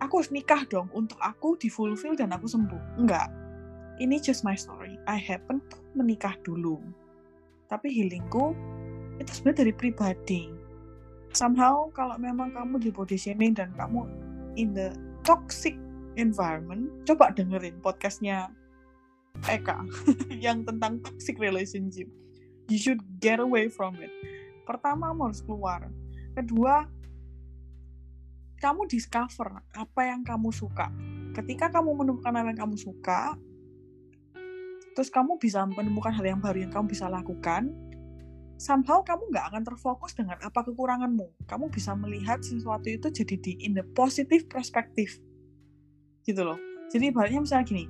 aku 0.00 0.20
harus 0.20 0.32
nikah 0.32 0.64
dong 0.66 0.88
untuk 0.96 1.16
aku 1.20 1.56
di 1.60 1.68
fulfill 1.68 2.16
dan 2.16 2.32
aku 2.32 2.48
sembuh 2.48 3.00
enggak 3.00 3.28
ini 4.00 4.16
just 4.20 4.42
my 4.42 4.56
story 4.56 4.96
I 5.06 5.20
happen 5.20 5.60
to 5.72 5.76
menikah 5.96 6.34
dulu 6.44 6.80
tapi 7.68 7.92
healingku 7.92 8.52
itu 9.20 9.30
sebenarnya 9.30 9.68
dari 9.68 9.72
pribadi 9.76 10.42
somehow 11.36 11.92
kalau 11.92 12.16
memang 12.16 12.56
kamu 12.56 12.80
di 12.82 12.90
body 12.90 13.14
shaming 13.14 13.54
dan 13.54 13.70
kamu 13.76 14.08
in 14.58 14.74
the 14.74 14.90
toxic 15.22 15.78
environment, 16.18 16.90
coba 17.06 17.30
dengerin 17.34 17.78
podcastnya 17.78 18.50
Eka 19.46 19.86
yang 20.44 20.66
tentang 20.66 20.98
toxic 21.04 21.38
relationship. 21.38 22.10
You 22.70 22.78
should 22.78 23.02
get 23.22 23.38
away 23.38 23.70
from 23.70 23.98
it. 23.98 24.10
Pertama, 24.66 25.10
kamu 25.10 25.30
harus 25.30 25.42
keluar. 25.42 25.80
Kedua, 26.34 26.86
kamu 28.60 28.86
discover 28.86 29.64
apa 29.72 30.00
yang 30.04 30.20
kamu 30.20 30.52
suka. 30.52 30.92
Ketika 31.32 31.72
kamu 31.72 31.96
menemukan 31.96 32.30
apa 32.36 32.52
yang 32.52 32.60
kamu 32.60 32.76
suka, 32.76 33.34
terus 34.92 35.08
kamu 35.08 35.40
bisa 35.40 35.64
menemukan 35.64 36.12
hal 36.12 36.24
yang 36.28 36.38
baru 36.44 36.68
yang 36.68 36.72
kamu 36.72 36.92
bisa 36.92 37.08
lakukan, 37.08 37.72
somehow 38.60 39.00
kamu 39.00 39.32
nggak 39.32 39.48
akan 39.48 39.62
terfokus 39.64 40.12
dengan 40.12 40.36
apa 40.44 40.60
kekuranganmu. 40.60 41.48
Kamu 41.48 41.72
bisa 41.72 41.96
melihat 41.96 42.44
sesuatu 42.44 42.92
itu 42.92 43.08
jadi 43.08 43.34
di 43.40 43.52
in 43.64 43.72
the 43.72 43.86
positive 43.96 44.44
perspective. 44.52 45.16
Gitu 46.28 46.44
loh. 46.44 46.60
Jadi 46.92 47.08
ibaratnya 47.08 47.40
misalnya 47.40 47.64
gini, 47.64 47.84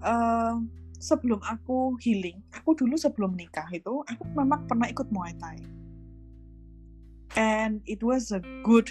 uh, 0.00 0.56
sebelum 0.96 1.44
aku 1.44 2.00
healing, 2.00 2.40
aku 2.56 2.72
dulu 2.72 2.96
sebelum 2.96 3.36
nikah 3.36 3.68
itu, 3.74 4.00
aku 4.08 4.22
memang 4.32 4.64
pernah 4.64 4.88
ikut 4.88 5.12
Muay 5.12 5.36
Thai. 5.36 5.60
And 7.36 7.84
it 7.84 8.00
was 8.00 8.32
a 8.32 8.40
good 8.64 8.90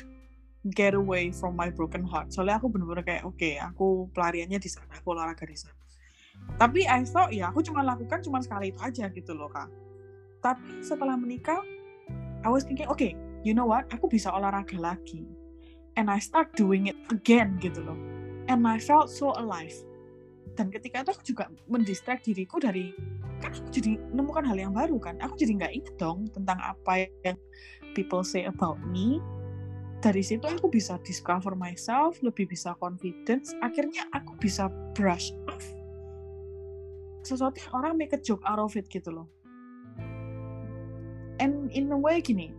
getaway 0.68 1.32
from 1.32 1.56
my 1.56 1.72
broken 1.72 2.04
heart. 2.04 2.36
Soalnya 2.36 2.60
aku 2.60 2.68
bener-bener 2.68 3.04
kayak, 3.08 3.24
oke, 3.24 3.40
okay, 3.40 3.56
aku 3.56 4.12
pelariannya 4.12 4.60
di 4.60 4.68
sana, 4.68 4.92
aku 4.92 5.16
olahraga 5.16 5.48
di 5.48 5.56
sana. 5.56 5.80
Tapi 6.60 6.88
I 6.88 7.08
thought 7.08 7.32
ya 7.32 7.52
aku 7.52 7.64
cuma 7.64 7.84
lakukan 7.84 8.20
cuma 8.24 8.44
sekali 8.44 8.72
itu 8.76 8.80
aja 8.84 9.08
gitu 9.12 9.32
loh 9.36 9.52
kak. 9.52 9.68
Tapi 10.40 10.84
setelah 10.84 11.16
menikah 11.20 11.60
I 12.44 12.50
was 12.52 12.64
thinking 12.64 12.88
oke 12.88 13.00
okay, 13.00 13.16
you 13.44 13.52
know 13.52 13.68
what? 13.68 13.88
Aku 13.92 14.08
bisa 14.08 14.32
olahraga 14.32 14.76
lagi. 14.80 15.24
And 16.00 16.08
I 16.08 16.20
start 16.24 16.56
doing 16.56 16.88
it 16.88 17.00
again 17.12 17.60
gitu 17.60 17.84
loh. 17.84 17.98
And 18.48 18.64
I 18.64 18.80
felt 18.80 19.12
so 19.12 19.36
alive. 19.36 19.76
Dan 20.56 20.72
ketika 20.72 21.04
itu 21.04 21.12
aku 21.12 21.24
juga 21.24 21.52
mendistract 21.68 22.28
diriku 22.28 22.60
dari 22.60 22.92
kan 23.40 23.56
aku 23.56 23.72
jadi 23.72 23.96
menemukan 24.12 24.44
hal 24.44 24.58
yang 24.60 24.74
baru 24.76 25.00
kan? 25.00 25.16
Aku 25.24 25.40
jadi 25.40 25.56
nggak 25.56 25.74
inget 25.76 25.96
dong 25.96 26.28
tentang 26.32 26.60
apa 26.60 27.08
yang 27.24 27.40
people 27.96 28.24
say 28.24 28.44
about 28.48 28.80
me 28.84 29.24
dari 30.00 30.24
situ 30.24 30.48
aku 30.48 30.72
bisa 30.72 30.96
discover 31.04 31.56
myself 31.60 32.20
lebih 32.24 32.48
bisa 32.48 32.76
confidence 32.80 33.52
akhirnya 33.60 34.08
aku 34.16 34.32
bisa 34.40 34.72
brush 34.96 35.36
off 35.52 35.64
sesuatu 37.30 37.60
yang 37.60 37.74
orang 37.76 37.94
make 38.00 38.16
a 38.16 38.20
joke 38.20 38.42
out 38.48 38.58
of 38.58 38.74
it 38.74 38.88
gitu 38.90 39.12
loh. 39.14 39.28
And 41.40 41.72
in 41.72 41.92
a 41.94 42.00
way 42.00 42.20
gini 42.20 42.52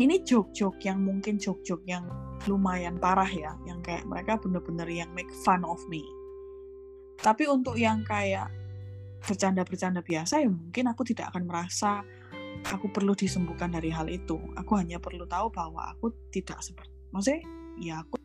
ini 0.00 0.24
joke-joke 0.24 0.80
yang 0.80 1.04
mungkin 1.04 1.36
joke-joke 1.36 1.84
yang 1.84 2.08
lumayan 2.48 2.96
parah 2.96 3.28
ya 3.28 3.52
yang 3.68 3.84
kayak 3.84 4.08
mereka 4.08 4.40
bener-bener 4.40 4.88
yang 4.88 5.10
make 5.12 5.28
fun 5.44 5.66
of 5.68 5.82
me. 5.92 6.00
Tapi 7.20 7.44
untuk 7.44 7.76
yang 7.76 8.00
kayak 8.08 8.48
bercanda-bercanda 9.22 10.00
biasa 10.00 10.42
ya 10.42 10.48
mungkin 10.48 10.90
aku 10.90 11.04
tidak 11.06 11.30
akan 11.34 11.44
merasa 11.46 12.02
aku 12.66 12.88
perlu 12.92 13.12
disembuhkan 13.16 13.72
dari 13.72 13.88
hal 13.88 14.08
itu. 14.08 14.38
Aku 14.56 14.76
hanya 14.76 15.00
perlu 15.00 15.24
tahu 15.28 15.52
bahwa 15.52 15.92
aku 15.92 16.12
tidak 16.32 16.60
seperti 16.60 16.92
maksudnya 17.12 17.44
ya 17.76 17.94
aku 18.00 18.16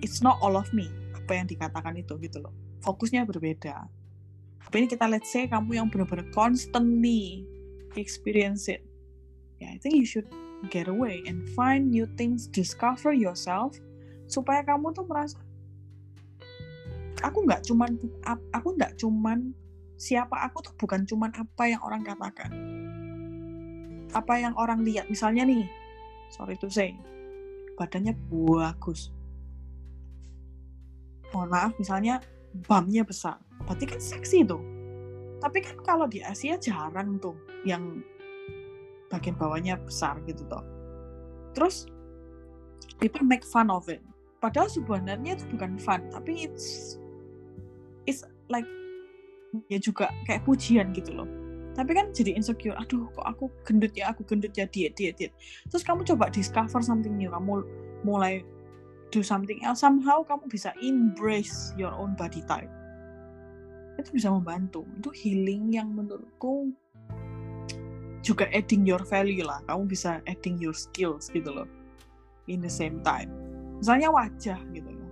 it's 0.00 0.24
not 0.24 0.40
all 0.40 0.56
of 0.56 0.68
me 0.72 0.88
apa 1.12 1.36
yang 1.36 1.46
dikatakan 1.46 1.96
itu 1.96 2.16
gitu 2.20 2.40
loh. 2.40 2.52
Fokusnya 2.80 3.28
berbeda. 3.28 3.84
Tapi 4.60 4.74
ini 4.84 4.88
kita 4.88 5.04
let's 5.08 5.28
say 5.28 5.44
kamu 5.48 5.76
yang 5.80 5.88
benar-benar 5.92 6.24
constantly 6.32 7.44
experience 7.96 8.68
it. 8.68 8.84
Ya 9.60 9.72
I 9.72 9.78
think 9.80 10.00
you 10.00 10.08
should 10.08 10.28
get 10.68 10.88
away 10.88 11.24
and 11.24 11.44
find 11.56 11.88
new 11.88 12.04
things 12.20 12.48
discover 12.48 13.12
yourself 13.16 13.76
supaya 14.28 14.60
kamu 14.62 14.92
tuh 14.92 15.04
merasa 15.08 15.40
aku 17.20 17.44
nggak 17.44 17.64
cuman 17.64 17.96
aku 18.52 18.68
nggak 18.76 18.96
cuman 18.96 19.52
siapa 20.00 20.36
aku 20.48 20.64
tuh 20.64 20.74
bukan 20.80 21.04
cuman 21.04 21.30
apa 21.36 21.64
yang 21.68 21.80
orang 21.84 22.00
katakan 22.04 22.48
apa 24.14 24.38
yang 24.38 24.54
orang 24.58 24.82
lihat? 24.82 25.06
Misalnya 25.10 25.46
nih 25.46 25.66
sorry 26.30 26.54
to 26.58 26.70
say 26.70 26.94
badannya 27.74 28.12
bagus. 28.28 29.08
Mohon 31.30 31.48
maaf 31.48 31.72
misalnya 31.78 32.20
bamnya 32.66 33.06
besar. 33.06 33.38
Berarti 33.64 33.84
kan 33.86 34.00
seksi 34.02 34.44
tuh. 34.44 34.60
Tapi 35.40 35.58
kan 35.64 35.76
kalau 35.80 36.04
di 36.04 36.20
Asia 36.20 36.60
jarang 36.60 37.16
tuh 37.16 37.32
yang 37.64 38.04
bagian 39.08 39.34
bawahnya 39.38 39.80
besar 39.80 40.20
gitu 40.28 40.44
toh. 40.46 40.62
Terus 41.56 41.88
people 43.00 43.24
make 43.24 43.46
fun 43.46 43.72
of 43.72 43.88
it. 43.88 44.04
Padahal 44.40 44.68
sebenarnya 44.68 45.36
itu 45.36 45.44
bukan 45.52 45.76
fun 45.80 46.08
tapi 46.12 46.48
it's 46.48 46.96
it's 48.08 48.24
like 48.48 48.64
ya 49.68 49.78
juga 49.82 50.08
kayak 50.24 50.46
pujian 50.46 50.94
gitu 50.94 51.12
loh 51.12 51.28
tapi 51.70 51.94
kan 51.94 52.10
jadi 52.10 52.34
insecure 52.34 52.74
aduh 52.74 53.06
kok 53.14 53.26
aku 53.26 53.46
gendut 53.62 53.94
ya 53.94 54.10
aku 54.10 54.26
gendut 54.26 54.50
ya 54.58 54.66
diet 54.66 54.98
diet 54.98 55.14
diet. 55.16 55.32
Terus 55.70 55.86
kamu 55.86 56.02
coba 56.02 56.26
discover 56.34 56.82
something 56.82 57.14
new 57.14 57.30
kamu 57.30 57.62
mulai 58.02 58.42
do 59.14 59.22
something 59.22 59.58
else 59.62 59.82
somehow 59.82 60.22
kamu 60.26 60.46
bisa 60.50 60.74
embrace 60.82 61.70
your 61.78 61.94
own 61.94 62.18
body 62.18 62.42
type. 62.50 62.70
Itu 63.98 64.10
bisa 64.10 64.34
membantu 64.34 64.82
itu 64.98 65.10
healing 65.14 65.70
yang 65.70 65.94
menurutku 65.94 66.74
juga 68.20 68.50
adding 68.52 68.84
your 68.84 69.00
value 69.08 69.46
lah 69.46 69.64
kamu 69.64 69.88
bisa 69.88 70.20
adding 70.28 70.60
your 70.60 70.76
skills 70.76 71.32
gitu 71.32 71.48
loh 71.54 71.68
in 72.50 72.58
the 72.58 72.70
same 72.70 72.98
time. 73.06 73.30
Misalnya 73.78 74.10
wajah 74.10 74.58
gitu 74.74 74.90
loh. 74.90 75.10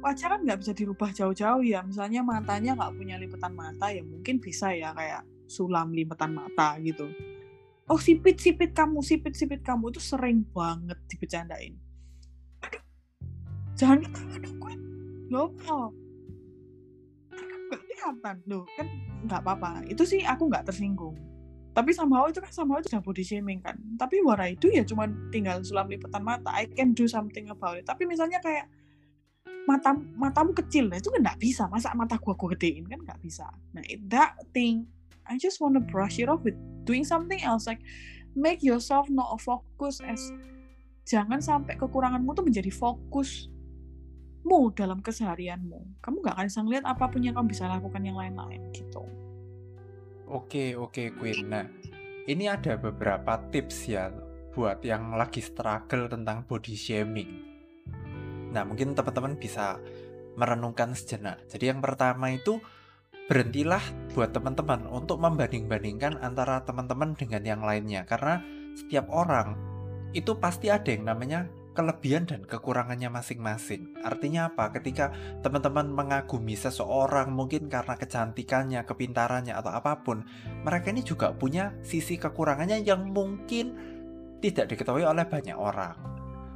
Wajah 0.00 0.26
kan 0.34 0.40
nggak 0.40 0.58
bisa 0.64 0.72
dirubah 0.72 1.10
jauh-jauh 1.12 1.62
ya 1.62 1.84
misalnya 1.84 2.24
matanya 2.24 2.74
nggak 2.74 2.92
punya 2.96 3.20
lipatan 3.20 3.52
mata 3.52 3.92
ya 3.92 4.00
mungkin 4.02 4.40
bisa 4.40 4.72
ya 4.72 4.94
kayak 4.96 5.35
sulam 5.46 5.94
lipatan 5.94 6.34
mata 6.34 6.78
gitu. 6.82 7.10
Oh 7.86 8.02
sipit 8.02 8.42
sipit 8.42 8.74
kamu 8.74 8.98
sipit 9.02 9.38
sipit 9.38 9.62
kamu. 9.62 9.94
Itu 9.94 10.02
sering 10.02 10.42
banget 10.50 10.98
dibecandain. 11.06 11.74
Jangan 13.76 13.98
ketawa 14.02 14.36
dong 14.40 14.56
gue 14.56 14.74
loh 15.26 15.50
oh. 15.68 15.90
nggak 17.66 17.80
kelihatan. 17.82 18.36
Loh 18.50 18.64
kan 18.74 18.86
nggak 19.26 19.40
apa-apa. 19.42 19.86
Itu 19.86 20.02
sih 20.02 20.26
aku 20.26 20.50
nggak 20.50 20.66
tersinggung. 20.66 21.14
Tapi 21.76 21.92
somehow 21.92 22.24
itu 22.24 22.40
kan 22.40 22.48
somehow 22.48 22.80
itu 22.80 22.88
udah 22.88 23.04
body 23.04 23.20
shaming 23.20 23.60
kan. 23.60 23.76
Tapi 24.00 24.24
what 24.24 24.40
I 24.40 24.56
do 24.56 24.72
ya 24.72 24.80
cuma 24.82 25.06
tinggal 25.28 25.60
sulam 25.60 25.92
lipatan 25.92 26.24
mata. 26.24 26.48
I 26.56 26.66
can 26.72 26.96
do 26.96 27.04
something 27.04 27.52
about 27.52 27.76
it. 27.76 27.84
Tapi 27.84 28.08
misalnya 28.08 28.40
kayak 28.40 28.66
mata 29.68 29.92
matamu 30.16 30.56
kecil. 30.56 30.88
Nah 30.88 30.96
itu 30.96 31.12
kan 31.12 31.20
nggak 31.20 31.38
bisa. 31.38 31.68
Masa 31.68 31.92
mata 31.92 32.16
gua 32.16 32.32
gua 32.32 32.56
gedein? 32.56 32.88
Kan 32.88 33.04
nggak 33.04 33.20
bisa. 33.20 33.44
Nah 33.76 33.84
that 34.08 34.40
thing 34.56 34.88
I 35.26 35.36
just 35.36 35.58
wanna 35.58 35.82
brush 35.82 36.22
it 36.22 36.30
off 36.30 36.42
with 36.46 36.56
doing 36.86 37.02
something 37.02 37.42
else 37.42 37.66
like 37.66 37.82
make 38.36 38.62
yourself 38.62 39.10
not 39.10 39.34
a 39.34 39.38
focus 39.42 39.98
as 40.04 40.30
jangan 41.06 41.38
sampai 41.38 41.78
kekuranganmu 41.78 42.30
tuh 42.34 42.44
menjadi 42.46 42.70
fokus 42.70 43.50
mu 44.46 44.70
dalam 44.70 45.02
keseharianmu. 45.02 45.98
Kamu 45.98 46.22
gak 46.22 46.38
akan 46.38 46.46
bisa 46.46 46.60
ngeliat 46.62 46.84
apa 46.86 47.04
pun 47.10 47.20
yang 47.26 47.34
kamu 47.34 47.50
bisa 47.50 47.66
lakukan 47.66 48.02
yang 48.06 48.14
lain-lain 48.14 48.62
gitu. 48.70 49.02
Oke, 50.30 50.78
oke 50.78 51.14
Queen. 51.18 51.50
Nah, 51.50 51.66
ini 52.30 52.46
ada 52.46 52.78
beberapa 52.78 53.42
tips 53.50 53.90
ya 53.90 54.10
buat 54.54 54.82
yang 54.86 55.14
lagi 55.18 55.42
struggle 55.42 56.06
tentang 56.06 56.46
body 56.46 56.74
shaming. 56.78 57.30
Nah, 58.54 58.62
mungkin 58.62 58.94
teman-teman 58.94 59.34
bisa 59.34 59.78
merenungkan 60.38 60.94
sejenak. 60.94 61.42
Jadi 61.50 61.70
yang 61.74 61.82
pertama 61.82 62.30
itu 62.30 62.62
berhentilah 63.26 63.82
buat 64.14 64.30
teman-teman 64.30 64.86
untuk 64.86 65.18
membanding-bandingkan 65.18 66.22
antara 66.22 66.62
teman-teman 66.62 67.18
dengan 67.18 67.42
yang 67.42 67.62
lainnya 67.62 68.06
karena 68.06 68.40
setiap 68.78 69.10
orang 69.10 69.58
itu 70.14 70.38
pasti 70.38 70.70
ada 70.70 70.86
yang 70.86 71.04
namanya 71.04 71.50
kelebihan 71.76 72.24
dan 72.24 72.40
kekurangannya 72.48 73.12
masing-masing. 73.12 73.92
Artinya 74.00 74.48
apa? 74.48 74.72
Ketika 74.72 75.12
teman-teman 75.44 75.92
mengagumi 75.92 76.56
seseorang 76.56 77.28
mungkin 77.28 77.68
karena 77.68 78.00
kecantikannya, 78.00 78.80
kepintarannya 78.88 79.52
atau 79.52 79.76
apa 79.76 80.00
pun, 80.00 80.24
mereka 80.64 80.88
ini 80.88 81.04
juga 81.04 81.36
punya 81.36 81.76
sisi 81.84 82.16
kekurangannya 82.16 82.80
yang 82.80 83.12
mungkin 83.12 83.76
tidak 84.40 84.72
diketahui 84.72 85.04
oleh 85.04 85.28
banyak 85.28 85.52
orang. 85.52 86.00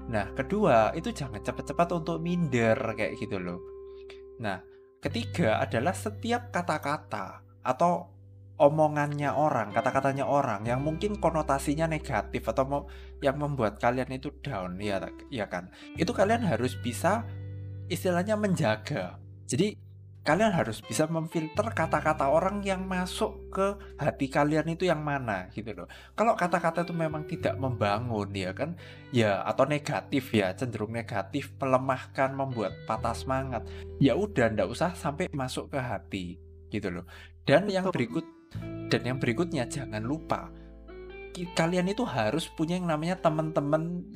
Nah, 0.08 0.32
kedua, 0.32 0.96
itu 0.96 1.12
jangan 1.12 1.44
cepat-cepat 1.44 1.88
untuk 1.92 2.16
minder 2.18 2.74
kayak 2.96 3.20
gitu 3.20 3.36
loh. 3.36 3.60
Nah, 4.40 4.69
ketiga 5.00 5.60
adalah 5.60 5.96
setiap 5.96 6.52
kata-kata 6.52 7.42
atau 7.64 8.12
omongannya 8.60 9.32
orang, 9.32 9.72
kata-katanya 9.72 10.28
orang 10.28 10.68
yang 10.68 10.84
mungkin 10.84 11.16
konotasinya 11.16 11.88
negatif 11.88 12.44
atau 12.44 12.84
yang 13.24 13.40
membuat 13.40 13.80
kalian 13.80 14.12
itu 14.12 14.28
down 14.44 14.76
ya 14.76 15.00
ya 15.32 15.48
kan. 15.48 15.72
Itu 15.96 16.12
kalian 16.12 16.44
harus 16.44 16.76
bisa 16.76 17.24
istilahnya 17.88 18.36
menjaga. 18.36 19.16
Jadi 19.48 19.89
kalian 20.30 20.54
harus 20.54 20.78
bisa 20.78 21.10
memfilter 21.10 21.74
kata-kata 21.74 22.30
orang 22.30 22.62
yang 22.62 22.86
masuk 22.86 23.50
ke 23.50 23.74
hati 23.98 24.30
kalian 24.30 24.70
itu 24.70 24.86
yang 24.86 25.02
mana 25.02 25.50
gitu 25.50 25.74
loh. 25.74 25.90
Kalau 26.14 26.38
kata-kata 26.38 26.86
itu 26.86 26.94
memang 26.94 27.26
tidak 27.26 27.58
membangun 27.58 28.30
ya 28.30 28.54
kan, 28.54 28.78
ya 29.10 29.42
atau 29.42 29.66
negatif 29.66 30.30
ya, 30.30 30.54
cenderung 30.54 30.94
negatif, 30.94 31.50
melemahkan, 31.58 32.30
membuat 32.30 32.78
patah 32.86 33.10
semangat. 33.10 33.66
Ya 33.98 34.14
udah 34.14 34.54
ndak 34.54 34.70
usah 34.70 34.94
sampai 34.94 35.26
masuk 35.34 35.74
ke 35.74 35.82
hati 35.82 36.38
gitu 36.70 36.94
loh. 36.94 37.10
Dan 37.42 37.66
yang 37.66 37.90
berikut 37.90 38.22
dan 38.86 39.02
yang 39.02 39.18
berikutnya 39.18 39.66
jangan 39.66 40.06
lupa 40.06 40.46
kalian 41.58 41.90
itu 41.90 42.06
harus 42.06 42.46
punya 42.50 42.78
yang 42.78 42.86
namanya 42.86 43.18
teman-teman 43.18 44.06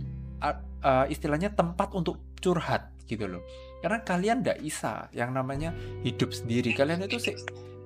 uh, 0.42 0.58
uh, 0.82 1.06
istilahnya 1.10 1.50
tempat 1.54 1.90
untuk 1.90 2.22
curhat 2.38 2.94
gitu 3.10 3.26
loh. 3.26 3.42
Karena 3.84 4.00
kalian 4.00 4.40
tidak 4.40 4.64
bisa 4.64 5.12
yang 5.12 5.36
namanya 5.36 5.76
hidup 6.00 6.32
sendiri. 6.32 6.72
Kalian 6.72 7.04
itu 7.04 7.20
sih 7.20 7.36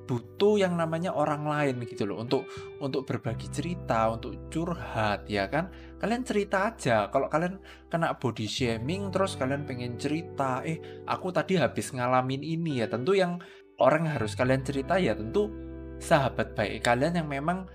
butuh 0.08 0.56
yang 0.56 0.78
namanya 0.78 1.12
orang 1.12 1.44
lain 1.44 1.84
gitu 1.84 2.08
loh 2.08 2.22
untuk 2.22 2.46
untuk 2.78 3.04
berbagi 3.04 3.50
cerita, 3.50 4.08
untuk 4.14 4.48
curhat 4.48 5.26
ya 5.26 5.50
kan. 5.50 5.74
Kalian 5.98 6.22
cerita 6.22 6.70
aja. 6.70 7.10
Kalau 7.10 7.26
kalian 7.26 7.58
kena 7.90 8.14
body 8.14 8.46
shaming 8.46 9.10
terus 9.10 9.34
kalian 9.34 9.66
pengen 9.66 9.98
cerita, 9.98 10.62
eh 10.62 10.78
aku 11.04 11.34
tadi 11.34 11.58
habis 11.58 11.90
ngalamin 11.90 12.46
ini 12.46 12.80
ya. 12.80 12.86
Tentu 12.86 13.18
yang 13.18 13.42
orang 13.82 14.06
harus 14.06 14.38
kalian 14.38 14.62
cerita 14.62 14.98
ya 14.98 15.14
tentu 15.14 15.50
sahabat 15.98 16.54
baik 16.54 16.82
kalian 16.82 17.22
yang 17.22 17.28
memang 17.30 17.66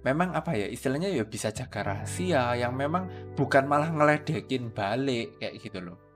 memang 0.00 0.32
apa 0.32 0.56
ya 0.56 0.68
istilahnya 0.68 1.12
ya 1.12 1.24
bisa 1.28 1.52
jaga 1.52 1.84
rahasia 1.84 2.56
yang 2.56 2.72
memang 2.72 3.08
bukan 3.36 3.68
malah 3.68 3.92
ngeledekin 3.92 4.72
balik 4.72 5.36
kayak 5.40 5.60
gitu 5.60 5.80
loh. 5.80 6.09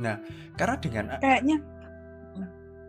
Nah, 0.00 0.18
karena 0.58 0.76
dengan 0.80 1.04
kayaknya 1.22 1.56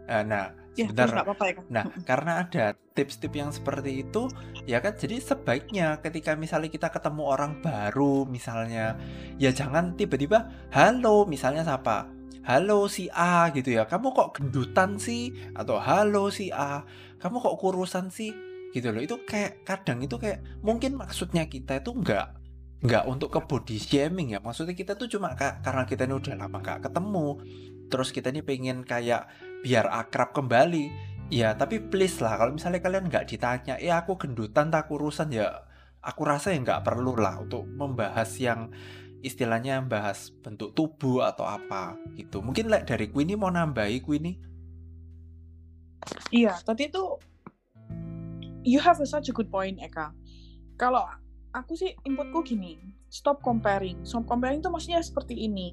uh, 0.10 0.24
nah 0.26 0.46
ya, 0.74 0.86
sebentar. 0.90 1.08
Ya, 1.10 1.22
apa 1.22 1.34
-apa 1.34 1.46
ya, 1.50 1.54
Nah, 1.70 1.84
karena 2.04 2.32
ada 2.46 2.66
tips-tips 2.96 3.36
yang 3.36 3.52
seperti 3.52 4.08
itu 4.08 4.32
ya 4.64 4.80
kan 4.80 4.96
jadi 4.96 5.20
sebaiknya 5.20 6.00
ketika 6.00 6.34
misalnya 6.40 6.72
kita 6.72 6.88
ketemu 6.90 7.24
orang 7.28 7.60
baru 7.60 8.24
misalnya 8.24 8.96
ya 9.36 9.52
jangan 9.52 10.00
tiba-tiba 10.00 10.48
halo 10.72 11.28
misalnya 11.28 11.68
siapa? 11.68 12.08
Halo 12.46 12.86
si 12.86 13.10
A 13.10 13.50
gitu 13.50 13.74
ya. 13.74 13.90
Kamu 13.90 14.14
kok 14.14 14.38
gendutan 14.38 15.02
sih? 15.02 15.34
Atau 15.58 15.82
halo 15.82 16.30
si 16.30 16.54
A. 16.54 16.86
Kamu 17.18 17.42
kok 17.42 17.58
kurusan 17.58 18.14
sih? 18.14 18.30
Gitu 18.70 18.94
loh. 18.94 19.02
Itu 19.02 19.18
kayak 19.26 19.66
kadang 19.66 20.06
itu 20.06 20.14
kayak 20.22 20.46
mungkin 20.62 20.94
maksudnya 20.94 21.50
kita 21.50 21.82
itu 21.82 21.90
nggak 21.90 22.45
nggak 22.86 23.04
untuk 23.10 23.34
ke 23.34 23.42
body 23.42 23.78
shaming 23.82 24.38
ya 24.38 24.40
maksudnya 24.40 24.78
kita 24.78 24.94
tuh 24.94 25.10
cuma 25.10 25.34
karena 25.36 25.84
kita 25.90 26.06
ini 26.06 26.16
udah 26.22 26.36
lama 26.38 26.58
gak 26.62 26.86
ketemu 26.86 27.28
terus 27.90 28.10
kita 28.14 28.30
ini 28.30 28.42
pengen 28.46 28.86
kayak 28.86 29.26
biar 29.66 29.90
akrab 29.90 30.34
kembali 30.34 30.94
ya 31.34 31.58
tapi 31.58 31.82
please 31.82 32.22
lah 32.22 32.38
kalau 32.38 32.54
misalnya 32.54 32.82
kalian 32.86 33.10
nggak 33.10 33.26
ditanya 33.26 33.82
eh 33.82 33.90
aku 33.90 34.18
gendutan 34.22 34.70
tak 34.70 34.86
kurusan 34.86 35.34
ya 35.34 35.66
aku 36.06 36.22
rasa 36.22 36.54
ya 36.54 36.62
nggak 36.62 36.86
perlu 36.86 37.18
lah 37.18 37.42
untuk 37.42 37.66
membahas 37.66 38.30
yang 38.38 38.70
istilahnya 39.26 39.82
bahas 39.82 40.30
bentuk 40.46 40.78
tubuh 40.78 41.26
atau 41.26 41.50
apa 41.50 41.98
gitu. 42.14 42.46
Mungkin 42.46 42.70
like, 42.70 42.86
dari 42.86 43.10
Queenie 43.10 43.34
mau 43.34 43.50
nambahi 43.50 43.98
Queenie? 44.06 44.38
Iya, 46.30 46.62
tadi 46.62 46.94
itu 46.94 47.02
you 48.62 48.78
have 48.78 49.02
a 49.02 49.08
such 49.10 49.30
a 49.30 49.34
good 49.34 49.50
point 49.50 49.82
Eka. 49.82 50.14
Kalau 50.78 51.10
aku 51.56 51.80
sih 51.80 51.96
inputku 52.04 52.44
gini, 52.44 52.76
stop 53.08 53.40
comparing. 53.40 54.04
Stop 54.04 54.28
comparing 54.28 54.60
itu 54.60 54.68
maksudnya 54.68 55.00
seperti 55.00 55.48
ini. 55.48 55.72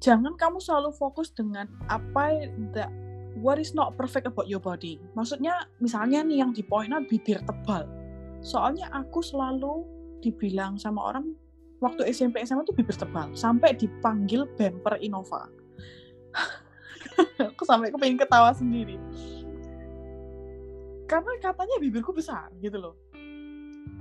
Jangan 0.00 0.38
kamu 0.38 0.62
selalu 0.62 0.94
fokus 0.94 1.34
dengan 1.34 1.66
apa 1.90 2.46
that 2.72 2.88
what 3.42 3.58
is 3.58 3.74
not 3.74 3.98
perfect 3.98 4.24
about 4.30 4.46
your 4.46 4.62
body. 4.62 5.02
Maksudnya 5.18 5.66
misalnya 5.82 6.22
nih 6.22 6.46
yang 6.46 6.54
di 6.54 6.62
point 6.62 6.94
out 6.94 7.04
bibir 7.10 7.42
tebal. 7.44 7.84
Soalnya 8.40 8.88
aku 8.94 9.20
selalu 9.20 9.84
dibilang 10.24 10.80
sama 10.80 11.12
orang 11.12 11.36
waktu 11.80 12.12
SMP 12.12 12.44
SMA 12.44 12.62
tuh 12.68 12.76
bibir 12.76 12.94
tebal 12.94 13.32
sampai 13.32 13.72
dipanggil 13.72 14.44
bumper 14.54 15.00
Innova 15.00 15.48
aku 17.50 17.64
sampai 17.64 17.88
kepengen 17.88 18.20
ketawa 18.20 18.52
sendiri 18.52 19.00
karena 21.08 21.32
katanya 21.42 21.76
bibirku 21.80 22.12
besar 22.14 22.52
gitu 22.60 22.78
loh 22.78 22.94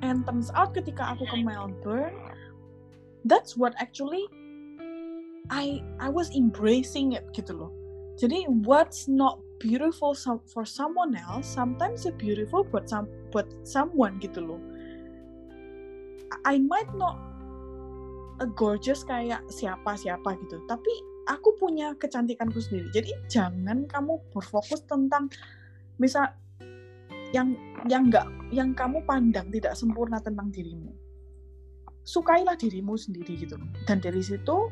and 0.01 0.23
turns 0.25 0.49
out 0.55 0.71
ketika 0.71 1.15
aku 1.15 1.27
ke 1.27 1.37
Melbourne 1.43 2.15
that's 3.27 3.57
what 3.59 3.75
actually 3.77 4.23
I 5.49 5.81
I 5.97 6.09
was 6.13 6.29
embracing 6.31 7.17
it 7.17 7.25
gitu 7.33 7.57
loh. 7.57 7.71
Jadi 8.21 8.45
what's 8.67 9.09
not 9.09 9.41
beautiful 9.57 10.13
for 10.45 10.63
someone 10.63 11.17
else 11.17 11.47
sometimes 11.49 12.05
it's 12.05 12.15
beautiful 12.15 12.63
buat 12.67 12.87
some 12.87 13.09
buat 13.33 13.49
someone 13.65 14.21
gitu 14.21 14.45
loh. 14.45 14.61
I 16.45 16.61
might 16.61 16.91
not 16.93 17.17
a 18.39 18.47
gorgeous 18.47 19.03
kayak 19.03 19.43
siapa 19.51 19.97
siapa 19.99 20.37
gitu 20.45 20.63
tapi 20.69 20.93
aku 21.27 21.57
punya 21.57 21.97
kecantikanku 21.97 22.61
sendiri. 22.61 22.87
Jadi 22.93 23.11
jangan 23.27 23.89
kamu 23.89 24.21
berfokus 24.31 24.85
tentang 24.85 25.29
misal 25.99 26.31
yang 27.35 27.53
yang 27.87 28.09
enggak 28.09 28.27
yang 28.49 28.73
kamu 28.73 29.05
pandang 29.05 29.47
tidak 29.53 29.77
sempurna 29.77 30.17
tentang 30.19 30.49
dirimu. 30.49 30.91
Sukailah 32.03 32.57
dirimu 32.57 32.97
sendiri 32.97 33.37
gitu 33.37 33.59
dan 33.85 34.01
dari 34.01 34.23
situ 34.23 34.69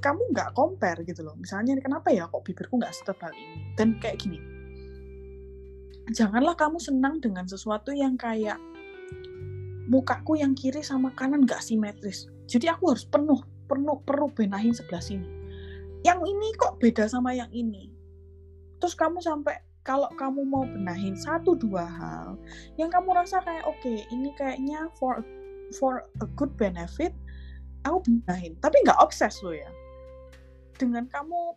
kamu 0.00 0.32
nggak 0.32 0.56
compare 0.56 1.04
gitu 1.04 1.20
loh. 1.20 1.36
Misalnya 1.36 1.76
kenapa 1.78 2.08
ya 2.10 2.26
kok 2.26 2.42
bibirku 2.42 2.80
nggak 2.80 2.94
setebal 2.94 3.30
ini? 3.36 3.56
Dan 3.76 4.00
kayak 4.00 4.22
gini. 4.22 4.40
Janganlah 6.10 6.56
kamu 6.58 6.80
senang 6.82 7.22
dengan 7.22 7.46
sesuatu 7.46 7.94
yang 7.94 8.18
kayak 8.18 8.58
mukaku 9.86 10.40
yang 10.40 10.56
kiri 10.56 10.80
sama 10.80 11.12
kanan 11.14 11.44
nggak 11.44 11.60
simetris. 11.62 12.26
Jadi 12.50 12.66
aku 12.66 12.96
harus 12.96 13.06
penuh 13.06 13.38
penuh 13.70 14.02
perlu 14.02 14.32
benahin 14.32 14.74
sebelah 14.74 15.04
sini. 15.04 15.28
Yang 16.02 16.20
ini 16.32 16.48
kok 16.56 16.80
beda 16.80 17.06
sama 17.06 17.36
yang 17.36 17.52
ini. 17.52 17.92
Terus 18.80 18.96
kamu 18.96 19.20
sampai 19.20 19.69
kalau 19.82 20.12
kamu 20.20 20.44
mau 20.44 20.68
benahin 20.68 21.16
satu 21.16 21.56
dua 21.56 21.88
hal 21.88 22.36
yang 22.76 22.92
kamu 22.92 23.16
rasa 23.16 23.40
kayak 23.40 23.64
oke 23.64 23.80
okay, 23.80 24.04
ini 24.12 24.28
kayaknya 24.36 24.92
for 25.00 25.24
for 25.72 26.04
a 26.20 26.26
good 26.36 26.52
benefit 26.60 27.16
aku 27.84 28.04
benahin. 28.04 28.56
Tapi 28.60 28.76
nggak 28.84 29.00
obses 29.00 29.40
lo 29.40 29.52
ya. 29.54 29.68
Dengan 30.76 31.08
kamu 31.08 31.56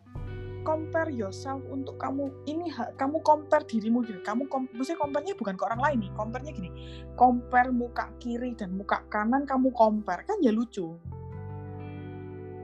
compare 0.64 1.12
yourself 1.12 1.60
untuk 1.68 2.00
kamu 2.00 2.32
ini 2.48 2.72
kamu 2.96 3.20
compare 3.20 3.68
dirimu 3.68 4.00
gitu 4.08 4.16
kamu 4.24 4.48
kom, 4.48 4.64
maksudnya 4.72 4.96
compare 4.96 5.36
bukan 5.36 5.54
ke 5.60 5.64
orang 5.68 5.80
lain 5.80 5.98
nih 6.08 6.12
compare 6.16 6.42
gini. 6.44 6.70
Compare 7.16 7.70
muka 7.72 8.08
kiri 8.20 8.56
dan 8.56 8.76
muka 8.76 9.04
kanan 9.12 9.44
kamu 9.44 9.72
compare 9.76 10.24
kan 10.24 10.40
ya 10.40 10.52
lucu. 10.52 10.96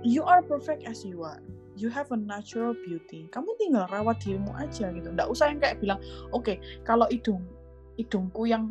You 0.01 0.25
are 0.25 0.41
perfect 0.41 0.89
as 0.89 1.05
you 1.05 1.21
are 1.21 1.45
you 1.81 1.89
have 1.89 2.13
a 2.13 2.19
natural 2.21 2.77
beauty. 2.85 3.27
Kamu 3.33 3.57
tinggal 3.57 3.89
rawat 3.89 4.21
dirimu 4.21 4.53
aja 4.61 4.93
gitu. 4.93 5.09
Nggak 5.11 5.29
usah 5.33 5.49
yang 5.49 5.59
kayak 5.65 5.81
bilang 5.81 5.99
oke 6.31 6.45
okay, 6.45 6.57
kalau 6.85 7.09
hidung 7.09 7.43
hidungku 7.97 8.45
yang 8.45 8.69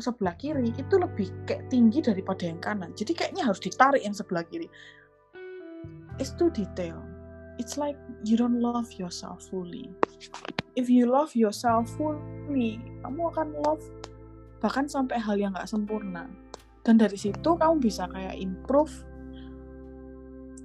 sebelah 0.00 0.32
kiri 0.40 0.72
itu 0.72 0.94
lebih 0.96 1.28
kayak 1.44 1.68
tinggi 1.68 2.00
daripada 2.00 2.48
yang 2.48 2.58
kanan. 2.64 2.90
Jadi 2.96 3.12
kayaknya 3.12 3.44
harus 3.44 3.60
ditarik 3.60 4.00
yang 4.00 4.16
sebelah 4.16 4.42
kiri. 4.48 4.66
It's 6.16 6.34
too 6.34 6.50
detail 6.50 6.98
it's 7.58 7.76
like 7.76 7.98
you 8.24 8.38
don't 8.38 8.62
love 8.62 8.88
yourself 8.94 9.42
fully. 9.50 9.90
If 10.78 10.86
you 10.88 11.10
love 11.10 11.34
yourself 11.34 11.90
fully, 11.98 12.78
kamu 13.02 13.34
akan 13.34 13.48
love 13.66 13.82
bahkan 14.58 14.86
sampai 14.90 15.18
hal 15.18 15.38
yang 15.38 15.54
gak 15.54 15.70
sempurna. 15.70 16.30
Dan 16.86 16.96
dari 16.96 17.18
situ 17.18 17.58
kamu 17.58 17.82
bisa 17.82 18.06
kayak 18.08 18.38
improve 18.38 18.90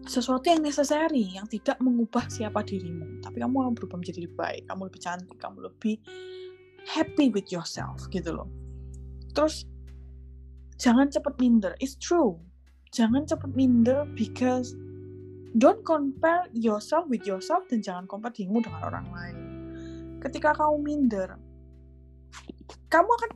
sesuatu 0.03 0.51
yang 0.51 0.61
necessary, 0.63 1.35
yang 1.35 1.47
tidak 1.47 1.79
mengubah 1.79 2.27
siapa 2.27 2.63
dirimu. 2.63 3.23
Tapi 3.23 3.39
kamu 3.39 3.55
akan 3.55 3.73
berubah 3.75 3.97
menjadi 3.99 4.27
lebih 4.27 4.37
baik, 4.39 4.63
kamu 4.67 4.81
lebih 4.91 5.01
cantik, 5.01 5.37
kamu 5.39 5.57
lebih 5.71 5.95
happy 6.83 7.31
with 7.31 7.47
yourself 7.49 8.03
gitu 8.11 8.35
loh. 8.35 8.49
Terus 9.31 9.63
jangan 10.75 11.07
cepet 11.07 11.33
minder. 11.39 11.73
It's 11.79 11.95
true. 11.95 12.39
Jangan 12.93 13.25
cepet 13.25 13.55
minder 13.55 14.05
because 14.13 14.75
don't 15.57 15.81
compare 15.87 16.45
yourself 16.53 17.07
with 17.09 17.23
yourself 17.25 17.65
dan 17.71 17.81
jangan 17.81 18.05
compare 18.05 18.35
dirimu 18.35 18.61
dengan 18.61 18.81
orang 18.85 19.07
lain. 19.09 19.37
Ketika 20.19 20.55
kamu 20.55 20.75
minder, 20.83 21.39
kamu 22.91 23.09
akan 23.09 23.31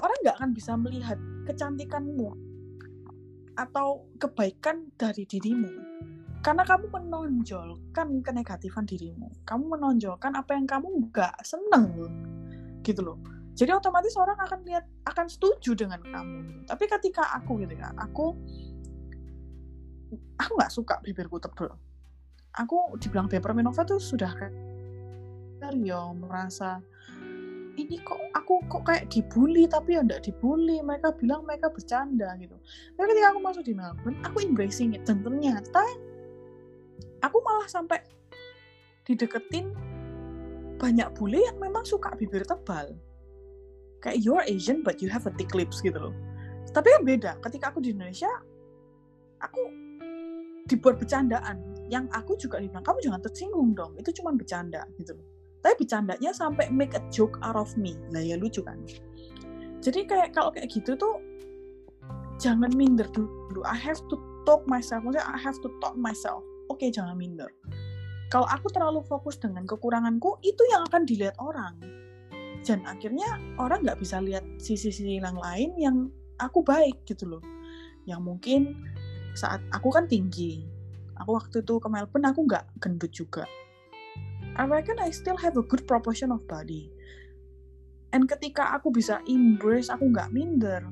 orang 0.00 0.18
nggak 0.24 0.36
akan 0.40 0.50
bisa 0.56 0.72
melihat 0.78 1.18
kecantikanmu 1.48 2.49
atau 3.60 4.08
kebaikan 4.16 4.88
dari 4.96 5.28
dirimu. 5.28 5.68
Karena 6.40 6.64
kamu 6.64 6.88
menonjolkan 6.88 8.24
kenegatifan 8.24 8.88
dirimu. 8.88 9.28
Kamu 9.44 9.76
menonjolkan 9.76 10.32
apa 10.32 10.56
yang 10.56 10.64
kamu 10.64 11.12
nggak 11.12 11.36
seneng. 11.44 11.92
Gitu 12.80 13.04
loh. 13.04 13.20
Jadi 13.52 13.76
otomatis 13.76 14.16
orang 14.16 14.40
akan 14.40 14.64
lihat 14.64 14.88
akan 15.04 15.28
setuju 15.28 15.76
dengan 15.76 16.00
kamu. 16.00 16.64
Tapi 16.64 16.84
ketika 16.88 17.28
aku 17.36 17.60
gitu 17.60 17.76
ya 17.76 17.92
aku 18.00 18.32
aku 20.40 20.52
nggak 20.56 20.72
suka 20.72 20.96
bibirku 21.04 21.36
tebel. 21.36 21.76
Aku 22.56 22.96
dibilang 22.96 23.28
Minova 23.28 23.84
tuh 23.84 24.00
sudah 24.00 24.32
kayak 24.32 24.56
yo 25.84 26.16
merasa 26.16 26.80
ini 27.80 27.96
kok 28.04 28.20
aku 28.36 28.60
kok 28.68 28.82
kayak 28.84 29.08
dibully 29.08 29.64
tapi 29.64 29.96
ya 29.96 30.04
enggak 30.04 30.20
dibully. 30.24 30.84
Mereka 30.84 31.16
bilang 31.16 31.48
mereka 31.48 31.72
bercanda 31.72 32.36
gitu. 32.36 32.56
Tapi 32.96 33.06
ketika 33.14 33.28
aku 33.32 33.40
masuk 33.40 33.62
di 33.64 33.72
Melbourne 33.72 34.18
aku 34.26 34.36
embracing 34.44 34.92
it 34.92 35.02
dan 35.08 35.24
ternyata 35.24 35.84
aku 37.24 37.36
malah 37.40 37.68
sampai 37.68 38.00
dideketin 39.08 39.72
banyak 40.80 41.08
bully 41.16 41.40
yang 41.40 41.56
memang 41.60 41.84
suka 41.86 42.12
bibir 42.16 42.44
tebal. 42.44 42.92
Kayak 44.00 44.18
you're 44.24 44.44
Asian 44.44 44.80
but 44.84 45.00
you 45.00 45.08
have 45.12 45.24
a 45.28 45.32
thick 45.36 45.52
lips 45.56 45.80
gitu 45.80 45.96
loh. 45.96 46.14
Tapi 46.72 46.86
kan 46.92 47.02
beda 47.04 47.30
ketika 47.44 47.72
aku 47.72 47.80
di 47.84 47.96
Indonesia 47.96 48.30
aku 49.40 49.62
dibuat 50.68 51.00
bercandaan. 51.00 51.60
Yang 51.90 52.06
aku 52.14 52.32
juga 52.38 52.62
dibilang 52.62 52.86
kamu 52.86 52.98
jangan 53.02 53.20
tersinggung 53.26 53.74
dong 53.74 53.98
itu 53.98 54.14
cuma 54.22 54.30
bercanda 54.30 54.86
gitu 54.94 55.18
loh 55.18 55.29
tapi 55.60 55.84
bercandanya 55.84 56.32
sampai 56.32 56.72
make 56.72 56.96
a 56.96 57.02
joke 57.12 57.36
out 57.44 57.56
of 57.56 57.68
me. 57.76 57.96
Lah 58.12 58.24
ya 58.24 58.40
lucu 58.40 58.64
kan? 58.64 58.80
Jadi 59.84 60.08
kayak 60.08 60.32
kalau 60.32 60.52
kayak 60.52 60.72
gitu 60.72 60.96
tuh 60.96 61.20
jangan 62.40 62.72
minder 62.72 63.04
dulu. 63.12 63.60
I 63.68 63.76
have 63.76 64.00
to 64.08 64.16
talk 64.48 64.64
myself. 64.64 65.04
Maksudnya 65.04 65.28
I 65.28 65.36
have 65.36 65.60
to 65.60 65.68
talk 65.84 65.96
myself. 66.00 66.40
Oke 66.72 66.84
okay, 66.84 66.88
jangan 66.88 67.16
minder. 67.16 67.48
Kalau 68.32 68.48
aku 68.48 68.72
terlalu 68.72 69.04
fokus 69.04 69.36
dengan 69.36 69.66
kekuranganku 69.68 70.40
itu 70.40 70.62
yang 70.72 70.86
akan 70.88 71.04
dilihat 71.04 71.36
orang. 71.36 71.76
Dan 72.64 72.84
akhirnya 72.88 73.40
orang 73.60 73.84
nggak 73.84 74.00
bisa 74.00 74.20
lihat 74.20 74.44
sisi-sisi 74.60 75.20
yang 75.20 75.36
lain 75.36 75.76
yang 75.76 75.96
aku 76.40 76.64
baik 76.64 77.04
gitu 77.04 77.28
loh. 77.28 77.42
Yang 78.08 78.20
mungkin 78.24 78.60
saat 79.36 79.60
aku 79.76 79.92
kan 79.92 80.08
tinggi. 80.08 80.64
Aku 81.20 81.36
waktu 81.36 81.60
itu 81.60 81.76
ke 81.76 81.88
Melbourne 81.92 82.32
aku 82.32 82.48
nggak 82.48 82.64
gendut 82.80 83.12
juga 83.12 83.44
I 84.60 84.68
reckon 84.68 85.00
I 85.00 85.08
still 85.08 85.40
have 85.40 85.56
a 85.56 85.64
good 85.64 85.88
proportion 85.88 86.28
of 86.28 86.44
body. 86.44 86.92
And 88.12 88.28
ketika 88.28 88.76
aku 88.76 88.92
bisa 88.92 89.24
embrace 89.24 89.88
aku 89.88 90.12
nggak 90.12 90.36
minder. 90.36 90.84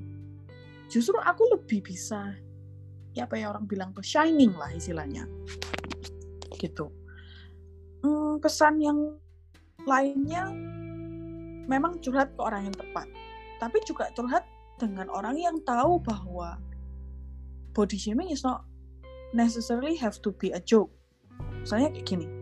Justru 0.88 1.20
aku 1.20 1.52
lebih 1.52 1.84
bisa 1.84 2.32
ya 3.12 3.28
apa 3.28 3.36
ya 3.36 3.52
orang 3.52 3.68
bilang 3.68 3.92
tuh 3.92 4.00
shining 4.00 4.56
lah 4.56 4.72
istilahnya. 4.72 5.28
Gitu. 6.56 6.88
Hmm, 8.00 8.40
pesan 8.40 8.80
yang 8.80 9.20
lainnya 9.84 10.48
memang 11.68 12.00
curhat 12.00 12.32
ke 12.32 12.40
orang 12.40 12.72
yang 12.72 12.76
tepat. 12.80 13.04
Tapi 13.60 13.84
juga 13.84 14.08
curhat 14.16 14.48
dengan 14.80 15.12
orang 15.12 15.36
yang 15.36 15.60
tahu 15.68 16.00
bahwa 16.00 16.56
body 17.76 18.00
shaming 18.00 18.32
is 18.32 18.40
not 18.40 18.64
necessarily 19.36 19.92
have 19.92 20.16
to 20.24 20.32
be 20.40 20.56
a 20.56 20.62
joke. 20.64 20.88
Misalnya 21.60 21.92
kayak 21.92 22.08
gini. 22.08 22.37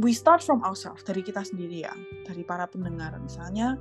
We 0.00 0.16
start 0.16 0.40
from 0.40 0.64
ourselves, 0.64 1.04
dari 1.04 1.20
kita 1.20 1.44
sendiri 1.44 1.84
ya, 1.84 1.92
dari 2.24 2.40
para 2.42 2.64
pendengar. 2.64 3.12
Misalnya 3.20 3.76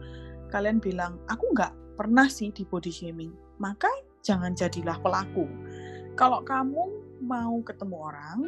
kalian 0.51 0.83
bilang, 0.83 1.23
aku 1.31 1.55
nggak 1.55 1.71
pernah 1.95 2.27
sih 2.27 2.51
di 2.51 2.67
body 2.67 2.91
shaming. 2.91 3.31
Maka 3.63 3.87
jangan 4.19 4.51
jadilah 4.51 4.99
pelaku. 4.99 5.47
Kalau 6.19 6.43
kamu 6.43 6.83
mau 7.23 7.63
ketemu 7.63 7.95
orang, 7.95 8.39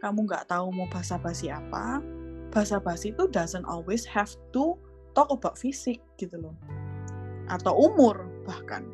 kamu 0.00 0.24
nggak 0.24 0.48
tahu 0.48 0.72
mau 0.72 0.88
basa-basi 0.88 1.52
apa, 1.52 2.00
basa-basi 2.48 3.12
itu 3.12 3.28
doesn't 3.28 3.68
always 3.68 4.08
have 4.08 4.32
to 4.56 4.72
talk 5.12 5.28
about 5.28 5.60
fisik 5.60 6.00
gitu 6.16 6.40
loh. 6.40 6.56
Atau 7.52 7.76
umur 7.76 8.24
bahkan 8.48 8.84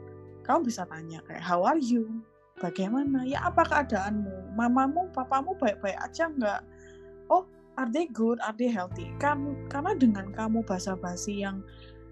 kamu 0.51 0.67
bisa 0.67 0.83
tanya 0.91 1.23
kayak 1.31 1.43
how 1.47 1.63
are 1.63 1.79
you 1.79 2.23
bagaimana 2.59 3.23
ya 3.23 3.39
apa 3.47 3.63
keadaanmu 3.67 4.55
mamamu 4.59 5.07
papamu 5.15 5.55
baik-baik 5.59 5.95
aja 6.03 6.27
nggak 6.27 6.63
oh 7.31 7.47
are 7.81 7.89
they 7.89 8.05
good? 8.13 8.37
Are 8.45 8.53
they 8.53 8.69
healthy? 8.69 9.09
Kan 9.17 9.57
karena 9.73 9.97
dengan 9.97 10.29
kamu 10.37 10.61
basa-basi 10.69 11.41
yang 11.41 11.65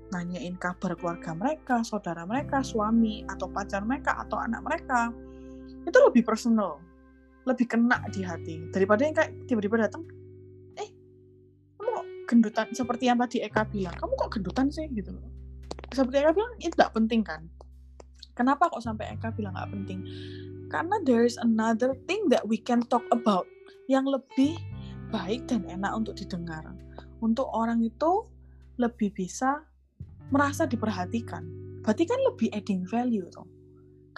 nanyain 0.09 0.57
kabar 0.57 0.96
keluarga 0.96 1.37
mereka 1.37 1.85
saudara 1.85 2.24
mereka 2.24 2.64
suami 2.64 3.28
atau 3.28 3.44
pacar 3.52 3.85
mereka 3.85 4.16
atau 4.24 4.40
anak 4.40 4.64
mereka 4.64 5.12
itu 5.85 5.98
lebih 6.00 6.24
personal. 6.24 6.81
Lebih 7.44 7.68
kena 7.68 8.00
di 8.09 8.24
hati. 8.24 8.72
Daripada 8.72 9.04
yang 9.04 9.12
kayak 9.12 9.44
tiba-tiba 9.44 9.85
datang 9.85 10.09
eh 10.81 10.88
kamu 11.76 11.88
kok 11.92 12.07
gendutan 12.24 12.66
seperti 12.72 13.04
yang 13.12 13.20
tadi 13.20 13.44
Eka 13.44 13.68
bilang? 13.68 13.92
Kamu 14.00 14.12
kok 14.16 14.31
gendutan 14.40 14.72
sih? 14.72 14.88
Gitu 14.88 15.12
seperti 15.92 16.20
Eka 16.20 16.33
bilang 16.33 16.52
itu 16.61 16.72
tidak 16.72 16.92
penting 16.96 17.20
kan? 17.20 17.44
Kenapa 18.33 18.72
kok 18.72 18.81
sampai 18.81 19.12
Eka 19.12 19.33
bilang 19.37 19.52
nggak 19.52 19.72
penting? 19.72 20.00
Karena 20.68 21.00
there 21.04 21.24
is 21.24 21.40
another 21.40 21.96
thing 22.04 22.28
that 22.28 22.44
we 22.44 22.61
can 22.61 22.85
talk 22.92 23.04
about 23.09 23.48
yang 23.88 24.04
lebih 24.04 24.61
baik 25.08 25.48
dan 25.48 25.64
enak 25.64 25.92
untuk 25.92 26.14
didengar. 26.16 26.64
Untuk 27.18 27.48
orang 27.50 27.82
itu 27.82 28.26
lebih 28.78 29.10
bisa 29.12 29.64
merasa 30.30 30.68
diperhatikan. 30.68 31.42
Berarti 31.82 32.04
kan 32.04 32.20
lebih 32.28 32.52
adding 32.52 32.84
value 32.84 33.26
tuh 33.32 33.58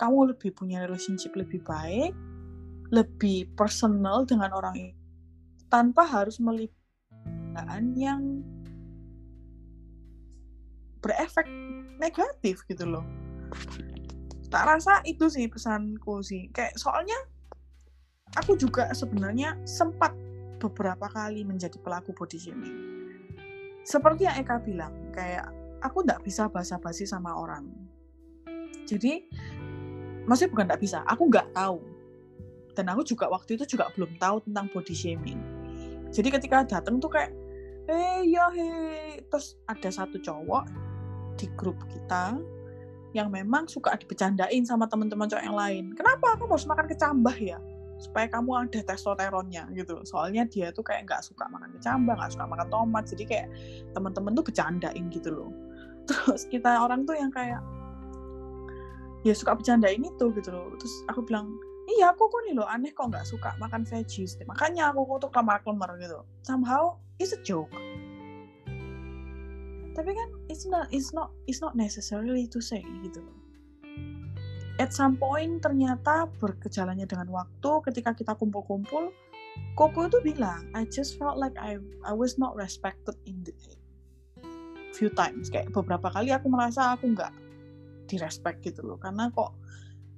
kamu 0.01 0.33
lebih 0.33 0.57
punya 0.57 0.81
relationship 0.89 1.37
lebih 1.37 1.61
baik 1.61 2.17
lebih 2.89 3.53
personal 3.53 4.25
dengan 4.25 4.49
orang 4.57 4.75
itu 4.81 4.97
tanpa 5.69 6.09
harus 6.09 6.41
melibatkan 6.41 7.95
yang 7.95 8.43
berefek 10.99 11.47
negatif 12.03 12.67
gitu 12.67 12.83
loh. 12.83 13.07
Tak 14.51 14.67
rasa 14.67 14.99
itu 15.07 15.31
sih 15.31 15.47
pesanku 15.47 16.19
sih. 16.27 16.51
Kayak 16.51 16.75
soalnya 16.75 17.15
aku 18.35 18.59
juga 18.59 18.91
sebenarnya 18.91 19.55
sempat 19.63 20.11
beberapa 20.61 21.09
kali 21.09 21.43
menjadi 21.49 21.81
pelaku 21.81 22.13
body 22.13 22.37
shaming. 22.37 22.77
Seperti 23.81 24.29
yang 24.29 24.37
Eka 24.37 24.61
bilang 24.61 24.93
kayak 25.11 25.49
aku 25.81 26.05
nggak 26.05 26.21
bisa 26.21 26.47
basa-basi 26.53 27.09
sama 27.09 27.33
orang. 27.33 27.65
Jadi 28.85 29.25
maksudnya 30.29 30.53
bukan 30.53 30.65
nggak 30.69 30.83
bisa 30.85 31.01
aku 31.09 31.33
nggak 31.33 31.49
tahu. 31.57 31.81
Dan 32.77 32.87
aku 32.93 33.03
juga 33.03 33.27
waktu 33.33 33.57
itu 33.57 33.77
juga 33.77 33.89
belum 33.97 34.21
tahu 34.21 34.45
tentang 34.45 34.69
body 34.71 34.95
shaming. 34.95 35.41
Jadi 36.13 36.29
ketika 36.29 36.63
datang 36.69 37.01
tuh 37.01 37.09
kayak 37.09 37.33
eh 37.89 38.29
ya 38.29 38.53
he. 38.53 38.69
Terus 39.27 39.57
ada 39.65 39.89
satu 39.89 40.21
cowok 40.21 40.69
di 41.41 41.49
grup 41.57 41.81
kita 41.89 42.37
yang 43.11 43.27
memang 43.33 43.67
suka 43.67 43.97
dibecandain 43.99 44.63
sama 44.63 44.87
teman-teman 44.87 45.27
cowok 45.27 45.43
yang 45.43 45.59
lain. 45.59 45.85
Kenapa? 45.99 46.39
Kamu 46.39 46.53
harus 46.55 46.69
makan 46.69 46.87
kecambah 46.87 47.37
ya 47.41 47.59
supaya 48.01 48.27
kamu 48.33 48.67
ada 48.67 48.81
testosteronnya 48.81 49.69
gitu. 49.77 50.01
Soalnya 50.09 50.49
dia 50.49 50.73
tuh 50.73 50.81
kayak 50.81 51.05
nggak 51.07 51.23
suka 51.23 51.47
makan 51.53 51.71
kecambah 51.77 52.17
nggak 52.17 52.33
suka 52.33 52.45
makan 52.49 52.69
tomat. 52.73 53.05
Jadi 53.07 53.25
kayak 53.29 53.49
teman-teman 53.93 54.33
tuh 54.33 54.45
bercandain 54.49 55.05
gitu 55.13 55.31
loh. 55.31 55.51
Terus 56.09 56.49
kita 56.49 56.81
orang 56.81 57.05
tuh 57.05 57.15
yang 57.15 57.29
kayak 57.31 57.61
ya 59.23 59.37
suka 59.37 59.53
bercandain 59.55 60.01
itu 60.01 60.27
gitu 60.33 60.49
loh. 60.51 60.73
Terus 60.81 60.95
aku 61.13 61.21
bilang 61.29 61.53
iya 61.93 62.11
aku 62.17 62.27
kok 62.27 62.41
nih 62.49 62.55
loh 62.57 62.67
aneh 62.67 62.91
kok 62.95 63.11
nggak 63.11 63.27
suka 63.27 63.51
makan 63.59 63.83
veggies 63.83 64.39
makanya 64.47 64.95
aku 64.95 65.03
kok 65.05 65.29
tuh 65.29 65.31
kelemar-kelemar 65.37 65.91
gitu. 66.01 66.25
Somehow 66.43 66.97
it's 67.21 67.37
a 67.37 67.41
joke. 67.45 67.71
Tapi 69.91 70.11
kan 70.17 70.29
it's 70.49 70.65
not 70.65 70.89
it's 70.89 71.13
not 71.13 71.35
it's 71.45 71.61
not 71.61 71.77
necessarily 71.77 72.49
to 72.49 72.63
say 72.63 72.81
gitu. 73.05 73.21
loh 73.21 73.40
at 74.81 74.97
some 74.97 75.21
point 75.21 75.61
ternyata 75.61 76.25
berkejalannya 76.41 77.05
dengan 77.05 77.29
waktu 77.29 77.71
ketika 77.85 78.17
kita 78.17 78.33
kumpul-kumpul 78.33 79.13
Koko 79.79 80.11
itu 80.11 80.19
bilang 80.21 80.69
I 80.77 80.85
just 80.89 81.17
felt 81.17 81.41
like 81.41 81.55
I 81.57 81.81
I 82.05 82.13
was 82.13 82.37
not 82.37 82.53
respected 82.59 83.17
in 83.25 83.41
the 83.47 83.55
few 84.93 85.09
times. 85.15 85.49
Kayak 85.49 85.73
beberapa 85.73 86.11
kali 86.13 86.35
aku 86.35 86.53
merasa 86.53 86.93
aku 86.95 87.17
nggak 87.17 87.33
direspect 88.11 88.61
gitu 88.67 88.85
loh. 88.85 88.99
Karena 89.01 89.33
kok 89.33 89.57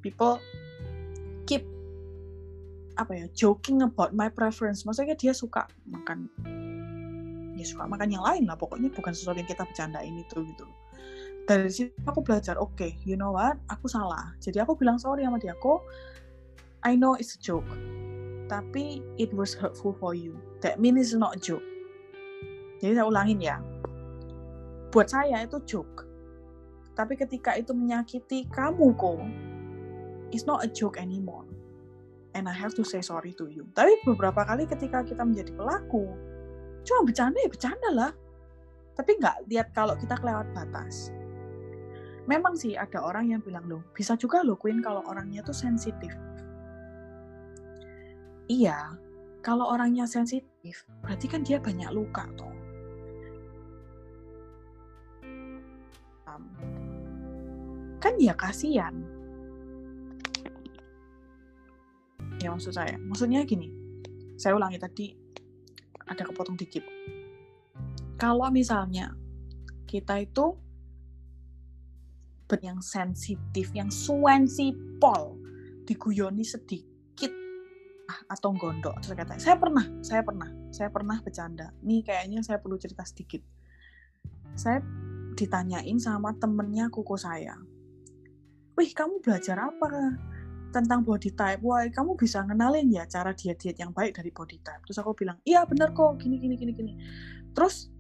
people 0.03 0.41
keep 1.47 1.63
apa 2.99 3.25
ya 3.25 3.27
joking 3.37 3.87
about 3.87 4.17
my 4.17 4.27
preference. 4.33 4.83
Maksudnya 4.83 5.15
dia 5.15 5.33
suka 5.37 5.69
makan 5.87 6.27
ya 7.55 7.65
suka 7.65 7.87
makan 7.87 8.09
yang 8.11 8.25
lain 8.25 8.45
lah. 8.51 8.59
Pokoknya 8.59 8.91
bukan 8.91 9.15
sesuatu 9.15 9.39
yang 9.39 9.51
kita 9.51 9.63
bercandain 9.63 10.17
itu 10.17 10.43
gitu 10.43 10.67
dari 11.43 11.71
situ 11.71 11.91
aku 12.07 12.23
belajar 12.23 12.55
oke 12.59 12.75
okay, 12.79 12.95
you 13.03 13.19
know 13.19 13.35
what? 13.35 13.59
Aku 13.71 13.91
salah. 13.91 14.35
Jadi 14.39 14.63
aku 14.63 14.79
bilang 14.79 14.99
sorry 14.99 15.27
sama 15.27 15.43
dia 15.43 15.59
kok 15.59 15.83
I 16.87 16.95
know 16.95 17.19
it's 17.19 17.35
a 17.35 17.41
joke 17.43 17.67
tapi 18.47 19.01
it 19.17 19.33
was 19.33 19.57
hurtful 19.57 19.97
for 19.97 20.13
you. 20.13 20.37
That 20.61 20.79
means 20.79 21.01
it's 21.01 21.17
not 21.17 21.39
a 21.39 21.41
joke. 21.41 21.65
Jadi 22.85 22.99
saya 22.99 23.07
ulangin 23.09 23.41
ya. 23.41 23.57
Buat 24.93 25.09
saya 25.09 25.41
itu 25.41 25.57
joke. 25.65 26.05
Tapi 26.93 27.17
ketika 27.17 27.57
itu 27.57 27.73
menyakiti 27.73 28.45
kamu 28.53 28.93
kok 29.01 29.25
it's 30.31 30.45
not 30.45 30.61
a 30.61 30.69
joke 30.69 31.01
anymore. 31.01 31.49
And 32.33 32.49
I 32.49 32.55
have 32.57 32.77
to 32.77 32.85
say 32.85 33.01
sorry 33.01 33.33
to 33.41 33.49
you. 33.49 33.69
Tapi 33.73 34.05
beberapa 34.05 34.45
kali 34.45 34.69
ketika 34.69 35.05
kita 35.05 35.25
menjadi 35.25 35.53
pelaku 35.57 36.13
cuma 36.83 37.07
bercanda 37.07 37.39
ya 37.41 37.49
bercanda 37.49 37.91
lah. 37.91 38.13
Tapi 38.93 39.17
nggak 39.17 39.49
lihat 39.49 39.73
kalau 39.73 39.97
kita 39.97 40.13
kelewat 40.21 40.45
batas 40.53 41.09
memang 42.27 42.55
sih 42.55 42.79
ada 42.79 43.03
orang 43.03 43.35
yang 43.35 43.41
bilang 43.43 43.67
loh 43.67 43.83
bisa 43.93 44.15
juga 44.15 44.43
loh 44.47 44.55
Queen 44.59 44.79
kalau 44.83 45.03
orangnya 45.07 45.43
tuh 45.43 45.57
sensitif. 45.57 46.13
Iya 48.47 48.95
kalau 49.43 49.71
orangnya 49.71 50.07
sensitif 50.07 50.87
berarti 51.03 51.27
kan 51.27 51.43
dia 51.43 51.59
banyak 51.59 51.91
luka 51.91 52.27
tuh 52.39 52.63
kan 58.03 58.19
ya 58.19 58.35
kasihan. 58.35 58.91
Ya 62.43 62.51
maksud 62.51 62.75
saya 62.75 62.99
maksudnya 62.99 63.47
gini 63.47 63.71
saya 64.35 64.59
ulangi 64.59 64.83
tadi 64.83 65.15
ada 66.11 66.27
kepotong 66.27 66.59
dikit. 66.59 66.83
Kalau 68.19 68.51
misalnya 68.51 69.15
kita 69.87 70.19
itu 70.19 70.59
yang 72.61 72.85
sensitif, 72.85 73.73
yang 73.73 73.89
sensipol, 73.89 75.41
diguyoni 75.89 76.45
sedikit 76.45 77.33
ah, 78.13 78.37
atau 78.37 78.53
gondok 78.53 79.01
terus 79.01 79.17
kata 79.17 79.41
saya 79.41 79.57
pernah, 79.57 79.87
saya 80.05 80.21
pernah, 80.21 80.49
saya 80.69 80.89
pernah 80.93 81.17
bercanda. 81.25 81.73
Nih 81.81 82.05
kayaknya 82.05 82.45
saya 82.45 82.61
perlu 82.61 82.77
cerita 82.77 83.07
sedikit. 83.09 83.41
Saya 84.53 84.85
ditanyain 85.33 85.97
sama 85.97 86.37
temennya 86.37 86.93
kuku 86.93 87.17
saya. 87.17 87.57
Wih, 88.77 88.93
kamu 88.93 89.25
belajar 89.25 89.57
apa? 89.69 90.17
tentang 90.73 91.05
body 91.05 91.37
type, 91.37 91.61
wah 91.61 91.85
kamu 91.85 92.17
bisa 92.17 92.41
ngenalin 92.49 92.89
ya 92.89 93.05
cara 93.05 93.37
diet-diet 93.37 93.77
yang 93.77 93.93
baik 93.93 94.17
dari 94.17 94.33
body 94.33 94.59
type. 94.65 94.81
Terus 94.89 94.99
aku 95.05 95.13
bilang, 95.13 95.37
iya 95.45 95.69
bener 95.69 95.93
kok, 95.93 96.17
gini 96.17 96.41
gini 96.41 96.57
gini 96.57 96.73
gini. 96.73 96.93
Terus 97.53 97.93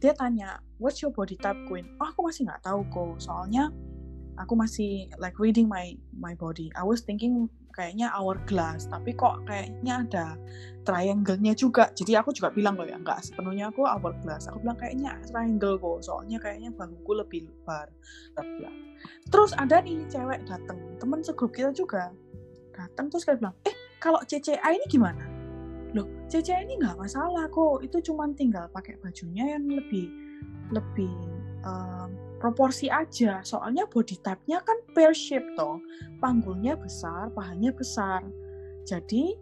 dia 0.00 0.16
tanya, 0.16 0.58
what's 0.80 1.04
your 1.04 1.12
body 1.12 1.36
type 1.36 1.60
Queen? 1.68 1.84
Oh 2.00 2.08
aku 2.08 2.24
masih 2.24 2.48
nggak 2.48 2.64
tahu 2.64 2.80
kok, 2.88 3.20
soalnya 3.20 3.68
aku 4.38 4.54
masih 4.58 5.10
like 5.18 5.36
reading 5.38 5.66
my 5.70 5.94
my 6.14 6.34
body. 6.34 6.70
I 6.74 6.82
was 6.82 7.02
thinking 7.02 7.50
kayaknya 7.74 8.10
hourglass, 8.14 8.86
tapi 8.86 9.18
kok 9.18 9.42
kayaknya 9.50 10.06
ada 10.06 10.26
triangle-nya 10.86 11.58
juga. 11.58 11.90
Jadi 11.90 12.14
aku 12.14 12.30
juga 12.30 12.54
bilang 12.54 12.78
loh 12.78 12.86
ya, 12.86 12.94
nggak 13.02 13.18
sepenuhnya 13.26 13.74
aku 13.74 13.82
hourglass. 13.82 14.46
Aku 14.46 14.62
bilang 14.62 14.78
kayaknya 14.78 15.18
triangle 15.26 15.74
kok, 15.82 16.06
soalnya 16.06 16.38
kayaknya 16.38 16.70
bahuku 16.70 17.12
lebih 17.18 17.50
lebar. 17.50 17.90
Terus 19.26 19.50
ada 19.58 19.82
nih 19.82 20.06
cewek 20.06 20.46
dateng 20.46 20.78
temen 21.02 21.20
segrup 21.26 21.50
kita 21.50 21.74
juga 21.74 22.14
datang 22.74 23.06
terus 23.08 23.22
kayak 23.22 23.38
bilang 23.40 23.56
eh 23.64 23.74
kalau 24.02 24.20
CCA 24.26 24.68
ini 24.74 24.84
gimana 24.90 25.24
loh 25.94 26.10
CCA 26.26 26.66
ini 26.66 26.82
nggak 26.82 26.98
masalah 26.98 27.46
kok 27.48 27.86
itu 27.86 28.02
cuma 28.10 28.26
tinggal 28.34 28.66
pakai 28.74 28.98
bajunya 28.98 29.54
yang 29.54 29.64
lebih 29.70 30.10
lebih 30.74 31.14
um, 31.62 32.10
proporsi 32.44 32.92
aja. 32.92 33.40
Soalnya 33.40 33.88
body 33.88 34.20
type-nya 34.20 34.60
kan 34.60 34.76
pear 34.92 35.16
shape 35.16 35.48
toh. 35.56 35.80
Panggulnya 36.20 36.76
besar 36.76 37.32
pahanya 37.32 37.72
besar. 37.72 38.20
Jadi 38.84 39.32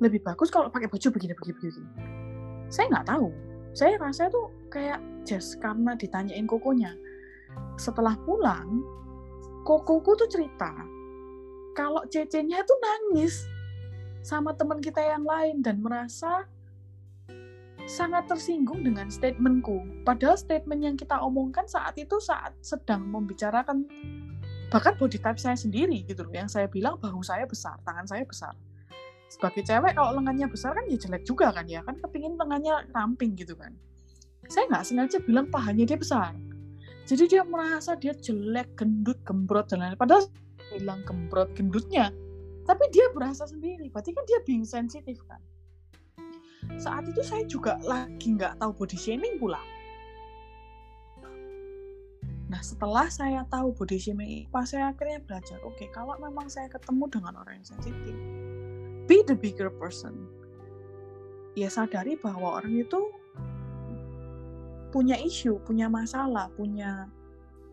lebih 0.00 0.24
bagus 0.24 0.48
kalau 0.48 0.72
pakai 0.72 0.88
baju 0.88 1.08
begini 1.12 1.36
begini 1.36 1.56
begini 1.60 2.16
saya 2.68 2.90
nggak 2.90 3.08
tahu. 3.08 3.28
Saya 3.76 3.94
rasa 4.00 4.32
tuh 4.32 4.50
kayak 4.72 4.98
just 5.28 5.60
karena 5.60 5.94
ditanyain 5.94 6.48
kokonya. 6.48 6.96
Setelah 7.76 8.16
pulang 8.24 8.82
kokoku 9.66 10.14
tuh 10.14 10.28
cerita 10.30 10.70
kalau 11.76 12.02
cecenya 12.08 12.64
tuh 12.64 12.78
nangis 12.80 13.44
sama 14.24 14.54
teman 14.56 14.80
kita 14.80 14.98
yang 15.02 15.22
lain 15.26 15.60
dan 15.60 15.82
merasa 15.82 16.48
sangat 17.86 18.26
tersinggung 18.26 18.82
dengan 18.82 19.06
statementku. 19.08 20.02
Padahal 20.02 20.34
statement 20.34 20.82
yang 20.82 20.96
kita 20.98 21.16
omongkan 21.22 21.64
saat 21.70 21.94
itu 21.96 22.18
saat 22.18 22.52
sedang 22.60 23.06
membicarakan 23.06 23.86
bahkan 24.66 24.98
body 24.98 25.22
type 25.22 25.38
saya 25.38 25.54
sendiri 25.54 26.02
gitu 26.04 26.26
loh. 26.26 26.34
Yang 26.34 26.58
saya 26.58 26.66
bilang 26.66 26.98
bahu 26.98 27.22
saya 27.22 27.46
besar, 27.46 27.78
tangan 27.86 28.04
saya 28.04 28.26
besar. 28.26 28.52
Sebagai 29.30 29.62
cewek 29.62 29.94
kalau 29.94 30.18
lengannya 30.18 30.46
besar 30.50 30.74
kan 30.74 30.86
ya 30.86 30.98
jelek 30.98 31.22
juga 31.22 31.54
kan 31.54 31.66
ya. 31.66 31.82
Kan 31.86 31.98
kepingin 32.02 32.34
lengannya 32.34 32.90
ramping 32.90 33.38
gitu 33.38 33.54
kan. 33.54 33.74
Saya 34.46 34.66
nggak 34.70 34.84
sengaja 34.86 35.18
bilang 35.22 35.50
pahanya 35.50 35.86
dia 35.86 35.98
besar 35.98 36.34
jadi 37.06 37.24
dia 37.30 37.42
merasa 37.46 37.94
dia 37.94 38.12
jelek 38.12 38.74
gendut 38.74 39.16
gembrot 39.22 39.70
dan 39.70 39.80
lain 39.80 39.94
lain 39.94 39.98
padahal 40.02 40.26
bilang 40.74 41.00
gembrot 41.06 41.48
gendutnya 41.54 42.10
tapi 42.66 42.84
dia 42.90 43.06
berasa 43.14 43.46
sendiri 43.46 43.86
berarti 43.94 44.10
kan 44.10 44.26
dia 44.26 44.42
being 44.42 44.66
sensitif 44.66 45.22
kan 45.30 45.38
saat 46.76 47.08
itu 47.08 47.20
saya 47.24 47.44
juga 47.48 47.80
lagi 47.84 48.36
nggak 48.36 48.60
tahu 48.60 48.72
body 48.76 48.98
shaming 48.98 49.36
pula 49.40 49.60
Nah 52.46 52.62
setelah 52.62 53.10
saya 53.10 53.42
tahu 53.50 53.74
body 53.74 53.98
shaming 53.98 54.46
pas 54.54 54.70
saya 54.70 54.94
akhirnya 54.94 55.18
belajar, 55.26 55.58
oke 55.66 55.74
okay, 55.74 55.90
kalau 55.90 56.14
memang 56.22 56.46
saya 56.46 56.70
ketemu 56.70 57.10
dengan 57.10 57.42
orang 57.42 57.58
yang 57.58 57.66
sensitif, 57.66 58.16
be 59.10 59.26
the 59.26 59.34
bigger 59.34 59.66
person. 59.66 60.30
Ya 61.58 61.66
sadari 61.66 62.14
bahwa 62.20 62.62
orang 62.62 62.78
itu 62.78 63.10
punya 64.94 65.18
isu, 65.18 65.58
punya 65.66 65.90
masalah, 65.90 66.46
punya 66.54 67.10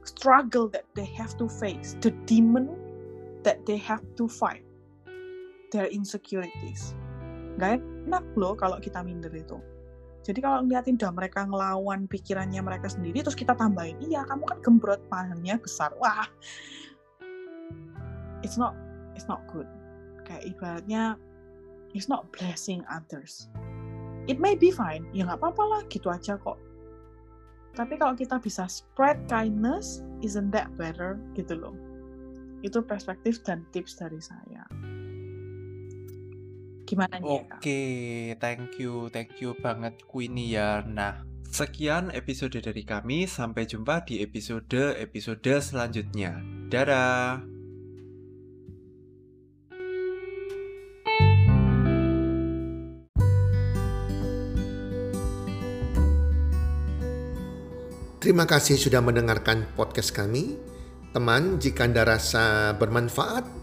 struggle 0.04 0.68
that 0.74 0.90
they 0.98 1.06
have 1.06 1.38
to 1.38 1.46
face, 1.46 1.94
the 2.02 2.10
demon 2.26 2.74
that 3.46 3.62
they 3.70 3.78
have 3.78 4.02
to 4.18 4.26
fight, 4.26 4.66
their 5.70 5.86
insecurities. 5.94 6.98
Gak 7.62 7.78
enak 8.04 8.24
loh 8.36 8.54
kalau 8.54 8.78
kita 8.80 9.00
minder 9.02 9.32
itu. 9.32 9.58
Jadi 10.24 10.40
kalau 10.40 10.64
ngeliatin 10.64 10.96
dah 10.96 11.12
mereka 11.12 11.44
ngelawan 11.44 12.08
pikirannya 12.08 12.64
mereka 12.64 12.88
sendiri, 12.88 13.20
terus 13.20 13.36
kita 13.36 13.52
tambahin, 13.60 14.00
iya 14.00 14.24
kamu 14.24 14.48
kan 14.48 14.60
gembrot 14.64 15.02
pahannya 15.12 15.60
besar, 15.60 15.92
wah, 16.00 16.24
it's 18.40 18.56
not, 18.56 18.72
it's 19.20 19.28
not 19.28 19.44
good. 19.52 19.68
Kayak 20.24 20.56
ibaratnya, 20.56 21.20
it's 21.92 22.08
not 22.08 22.32
blessing 22.32 22.88
others. 22.88 23.52
It 24.32 24.40
may 24.40 24.56
be 24.56 24.72
fine, 24.72 25.04
ya 25.12 25.28
nggak 25.28 25.44
apa-apa 25.44 25.64
lah, 25.68 25.82
gitu 25.92 26.08
aja 26.08 26.40
kok. 26.40 26.56
Tapi 27.76 28.00
kalau 28.00 28.16
kita 28.16 28.40
bisa 28.40 28.64
spread 28.72 29.20
kindness, 29.28 30.00
isn't 30.24 30.56
that 30.56 30.72
better, 30.80 31.20
gitu 31.36 31.60
loh. 31.60 31.76
Itu 32.64 32.80
perspektif 32.80 33.44
dan 33.44 33.68
tips 33.76 34.00
dari 34.00 34.24
saya. 34.24 34.64
Gimana 36.84 37.16
nih? 37.16 37.28
Oke, 37.28 37.48
okay, 37.60 37.96
thank 38.44 38.76
you, 38.78 39.08
thank 39.10 39.40
you 39.40 39.56
banget 39.56 40.04
Queenie 40.04 40.52
ya. 40.52 40.84
Nah, 40.84 41.24
sekian 41.48 42.12
episode 42.12 42.60
dari 42.60 42.84
kami. 42.84 43.24
Sampai 43.26 43.64
jumpa 43.64 44.04
di 44.04 44.20
episode-episode 44.20 45.64
selanjutnya. 45.64 46.44
Dadah. 46.68 47.54
Terima 58.24 58.48
kasih 58.48 58.80
sudah 58.80 59.04
mendengarkan 59.04 59.68
podcast 59.76 60.16
kami. 60.16 60.56
Teman, 61.12 61.60
jika 61.60 61.84
Anda 61.84 62.08
rasa 62.08 62.72
bermanfaat 62.80 63.63